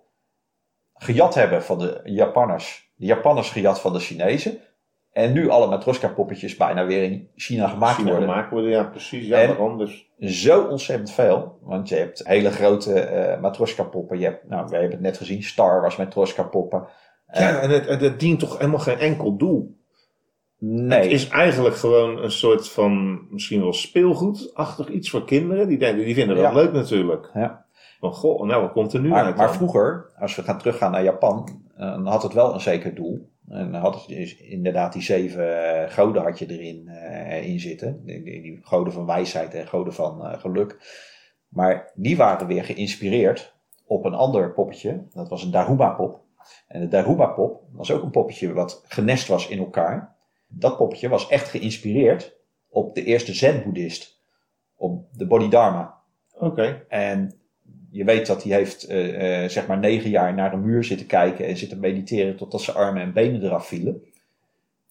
Gejat 0.94 1.34
hebben 1.34 1.64
van 1.64 1.78
de 1.80 2.02
Japanners. 2.04 2.92
De 2.96 3.06
Japanners 3.06 3.50
gejat 3.50 3.80
van 3.80 3.94
de 3.94 4.00
Chinezen. 4.00 4.60
En 5.12 5.34
nu 5.34 5.50
alle 5.50 5.68
Matroeska 5.68 6.08
poppetjes 6.08 6.58
bijna 6.58 6.86
weer 6.86 7.04
in 7.04 7.28
China 7.36 7.68
gemaakt 7.68 7.96
China 7.96 8.10
worden. 8.10 8.30
gemaakt 8.30 8.52
worden, 8.52 8.70
ja 8.70 8.84
precies. 8.84 9.28
Ja, 9.28 9.48
daarom 9.48 9.78
dus. 9.78 10.10
Zo 10.20 10.62
ontzettend 10.64 11.12
veel. 11.12 11.58
Want 11.62 11.90
je 11.90 11.96
hebt 11.96 12.28
hele 12.28 12.52
grote 12.52 13.00
eh 13.00 13.42
Matroeska 13.42 13.84
poppen. 13.84 14.20
Je 14.20 14.26
hebt, 14.26 14.48
nou, 14.50 14.66
we 14.68 14.72
hebben 14.76 14.92
het 14.92 15.02
net 15.02 15.18
gezien, 15.18 15.44
Star 15.44 15.82
Wars 15.82 15.96
Matroeska 15.96 16.44
poppen. 16.44 16.88
Eh, 17.28 17.42
Ja, 17.42 17.60
en 17.60 17.70
het, 17.70 17.88
het, 17.88 18.02
het 18.02 18.20
dient 18.20 18.40
toch 18.40 18.58
helemaal 18.58 18.80
geen 18.80 18.98
enkel 18.98 19.38
doel. 19.38 19.76
nee. 20.58 21.02
Het 21.02 21.12
is 21.12 21.28
eigenlijk 21.28 21.76
gewoon 21.76 22.18
een 22.24 22.32
soort 22.32 22.70
van, 22.70 23.22
misschien 23.30 23.62
wel 23.62 23.74
speelgoedachtig 23.74 24.88
iets 24.90 25.10
voor 25.10 25.26
kinderen. 25.26 25.68
Die, 25.68 25.78
denken, 25.78 26.06
die 26.06 26.16
vinden 26.16 26.36
dat 26.36 26.46
Ja. 26.46 26.54
leuk 26.54 26.72
natuurlijk. 26.74 27.30
Ja. 27.34 27.66
Van, 28.00 28.14
goh, 28.14 28.46
nou 28.48 28.62
wat 28.62 28.72
komt 28.72 28.94
er 28.94 29.00
nu 29.00 29.10
Maar, 29.10 29.24
uit 29.26 29.36
maar 29.36 29.46
dan? 29.48 29.56
vroeger, 29.56 30.12
als 30.20 30.36
we 30.36 30.44
gaan 30.44 30.58
teruggaan 30.58 30.92
naar 30.92 31.04
Japan, 31.04 31.50
eh, 31.78 31.90
dan 31.92 32.08
had 32.08 32.24
het 32.24 32.34
wel 32.34 32.54
een 32.54 32.60
zeker 32.62 32.96
doel. 32.96 33.30
En 33.48 33.72
dan 33.72 33.82
had 33.82 34.06
dus 34.08 34.38
inderdaad 34.38 34.94
die 34.94 35.02
zeven 35.02 35.84
eh, 35.84 35.90
goden 35.90 36.22
had 36.22 36.40
je 36.40 36.46
erin 36.46 36.88
eh, 36.88 37.48
in 37.48 37.60
zitten. 37.60 38.06
Die, 38.06 38.24
die, 38.24 38.42
die 38.42 38.60
goden 38.64 38.94
van 38.94 39.06
wijsheid 39.06 39.54
en 39.54 39.68
goden 39.68 39.94
van 39.94 40.26
eh, 40.26 40.40
geluk. 40.40 41.00
Maar 41.48 41.92
die 41.96 42.18
waren 42.18 42.48
weer 42.48 42.64
geïnspireerd 42.64 43.56
op 43.86 44.06
een 44.06 44.14
ander 44.14 44.54
poppetje. 44.54 45.06
Dat 45.14 45.30
was 45.30 45.44
een 45.44 45.52
Daruma 45.52 45.90
pop. 45.90 46.24
En 46.68 46.80
de 46.80 46.88
Daruma 46.88 47.26
pop 47.26 47.64
was 47.72 47.92
ook 47.92 48.04
een 48.04 48.12
poppetje 48.12 48.54
wat 48.54 48.84
genest 48.88 49.28
was 49.28 49.48
in 49.48 49.60
elkaar. 49.60 50.16
Dat 50.48 50.78
poppetje 50.78 51.10
was 51.10 51.28
echt 51.28 51.50
geïnspireerd 51.50 52.38
op 52.70 52.96
de 52.96 53.04
eerste 53.04 53.34
zen-boeddhist. 53.34 54.20
Op 54.76 55.08
de 55.12 55.28
Bodhidharma. 55.28 56.02
Oké. 56.34 56.86
En 56.88 57.41
je 57.92 58.04
weet 58.04 58.28
dat 58.28 58.44
hij 58.44 58.54
heeft 58.54 58.84
eh, 58.84 59.44
eh, 59.44 59.50
zeg 59.50 59.68
maar 59.68 59.78
negen 59.78 60.10
jaar 60.10 60.34
naar 60.34 60.54
een 60.54 60.62
muur 60.62 60.84
zitten 60.84 61.08
kijken 61.08 61.46
en 61.46 61.58
zitten 61.58 61.80
mediteren 61.80 62.36
totdat 62.36 62.62
zijn 62.62 62.78
armen 62.78 63.02
en 63.02 63.14
benen 63.14 63.44
eraf 63.44 63.68
vielen. 63.68 64.04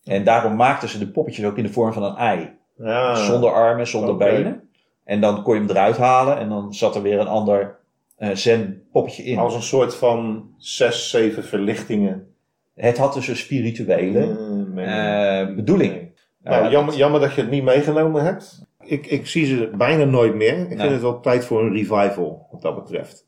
En 0.04 0.24
daarom 0.24 0.56
maakten 0.56 0.88
ze 0.88 0.98
de 0.98 1.08
poppetjes 1.08 1.44
ook 1.44 1.56
in 1.56 1.62
de 1.62 1.72
vorm 1.72 1.92
van 1.92 2.02
een 2.02 2.16
ei. 2.16 2.58
Ja. 2.76 3.14
Zonder 3.14 3.52
armen, 3.52 3.86
zonder 3.86 4.16
benen. 4.16 4.68
En 5.04 5.20
dan 5.20 5.42
kon 5.42 5.54
je 5.54 5.60
hem 5.60 5.70
eruit 5.70 5.96
halen 5.96 6.38
en 6.38 6.48
dan 6.48 6.74
zat 6.74 6.94
er 6.94 7.02
weer 7.02 7.20
een 7.20 7.26
ander 7.26 7.78
eh, 8.16 8.30
zen 8.34 8.82
poppetje 8.92 9.22
in. 9.22 9.38
Als 9.38 9.54
een 9.54 9.62
soort 9.62 9.94
van 9.94 10.50
zes, 10.56 11.10
zeven 11.10 11.44
verlichtingen. 11.44 12.34
Het 12.74 12.98
had 12.98 13.14
dus 13.14 13.28
een 13.28 13.36
spirituele 13.36 14.38
nee. 14.74 14.84
eh, 14.84 15.54
bedoeling. 15.54 16.08
Nou, 16.42 16.70
jammer, 16.70 16.94
jammer 16.94 17.20
dat 17.20 17.34
je 17.34 17.40
het 17.40 17.50
niet 17.50 17.62
meegenomen 17.62 18.24
hebt. 18.24 18.66
Ik, 18.90 19.06
ik 19.06 19.26
zie 19.26 19.46
ze 19.46 19.70
bijna 19.76 20.04
nooit 20.04 20.34
meer. 20.34 20.58
Ik 20.58 20.68
Nee. 20.68 20.78
vind 20.78 20.90
het 20.92 21.00
wel 21.00 21.20
tijd 21.20 21.44
voor 21.44 21.60
een 21.62 21.72
revival, 21.72 22.46
wat 22.50 22.62
dat 22.62 22.74
betreft. 22.74 23.26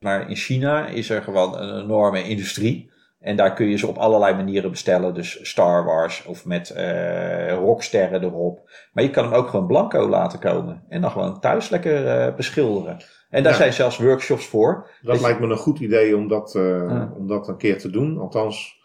Maar 0.00 0.28
in 0.30 0.36
China 0.36 0.86
is 0.86 1.10
er 1.10 1.22
gewoon 1.22 1.58
een 1.58 1.82
enorme 1.82 2.22
industrie. 2.22 2.90
En 3.20 3.36
daar 3.36 3.54
kun 3.54 3.66
je 3.66 3.76
ze 3.76 3.86
op 3.86 3.96
allerlei 3.96 4.34
manieren 4.36 4.70
bestellen. 4.70 5.14
Dus 5.14 5.38
Star 5.48 5.84
Wars 5.84 6.24
of 6.24 6.44
met 6.46 6.70
eh, 6.70 7.52
rocksterren 7.54 8.22
erop. 8.22 8.70
Maar 8.92 9.04
je 9.04 9.10
kan 9.10 9.24
hem 9.24 9.32
ook 9.32 9.48
gewoon 9.48 9.66
blanco 9.66 10.08
laten 10.08 10.38
komen. 10.38 10.84
En 10.88 11.00
dan 11.00 11.10
gewoon 11.10 11.40
thuis 11.40 11.68
lekker 11.68 12.06
eh, 12.06 12.34
beschilderen. 12.34 12.96
En 13.30 13.42
daar 13.42 13.52
Ja. 13.52 13.58
zijn 13.58 13.72
zelfs 13.72 13.98
workshops 13.98 14.46
voor. 14.46 14.90
Dat 15.02 15.12
Dus- 15.14 15.22
lijkt 15.22 15.40
me 15.40 15.46
een 15.46 15.56
goed 15.56 15.78
idee 15.78 16.16
om 16.16 16.28
dat, 16.28 16.54
eh, 16.54 16.62
Ja. 16.88 17.12
om 17.16 17.26
dat 17.26 17.48
een 17.48 17.56
keer 17.56 17.78
te 17.78 17.90
doen. 17.90 18.18
Althans, 18.18 18.78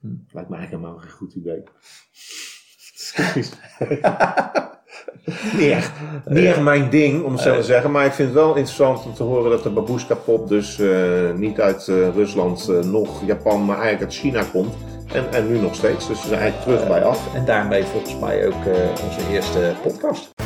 Hm. 0.00 0.06
lijkt 0.30 0.48
me 0.48 0.56
eigenlijk 0.56 0.70
helemaal 0.70 0.98
geen 0.98 1.10
goed 1.10 1.34
idee. 1.34 1.62
niet, 5.58 5.70
echt, 5.70 5.92
niet 6.24 6.44
echt 6.44 6.60
mijn 6.60 6.90
ding, 6.90 7.24
om 7.24 7.32
het 7.32 7.40
zo 7.40 7.54
te 7.54 7.62
zeggen. 7.62 7.90
Maar 7.90 8.06
ik 8.06 8.12
vind 8.12 8.28
het 8.28 8.38
wel 8.38 8.54
interessant 8.54 9.04
om 9.04 9.14
te 9.14 9.22
horen 9.22 9.50
dat 9.50 9.62
de 9.62 9.70
babushka 9.70 10.14
pop 10.14 10.48
dus 10.48 10.78
eh, 10.78 10.90
niet 11.36 11.60
uit 11.60 11.88
eh, 11.88 12.14
Rusland, 12.14 12.68
eh, 12.68 12.90
nog 12.90 13.26
Japan, 13.26 13.64
maar 13.64 13.78
eigenlijk 13.80 14.04
uit 14.04 14.20
China 14.20 14.42
komt. 14.52 14.74
En, 15.14 15.32
en 15.32 15.48
nu 15.48 15.58
nog 15.58 15.74
steeds. 15.74 16.06
Dus 16.06 16.22
we 16.22 16.28
zijn 16.28 16.40
eigenlijk 16.40 16.70
terug 16.70 16.88
bij 16.88 17.04
af. 17.04 17.34
En 17.34 17.44
daarmee 17.44 17.84
volgens 17.84 18.18
mij 18.18 18.46
ook 18.46 18.64
eh, 18.64 19.04
onze 19.04 19.30
eerste 19.30 19.74
podcast. 19.82 20.43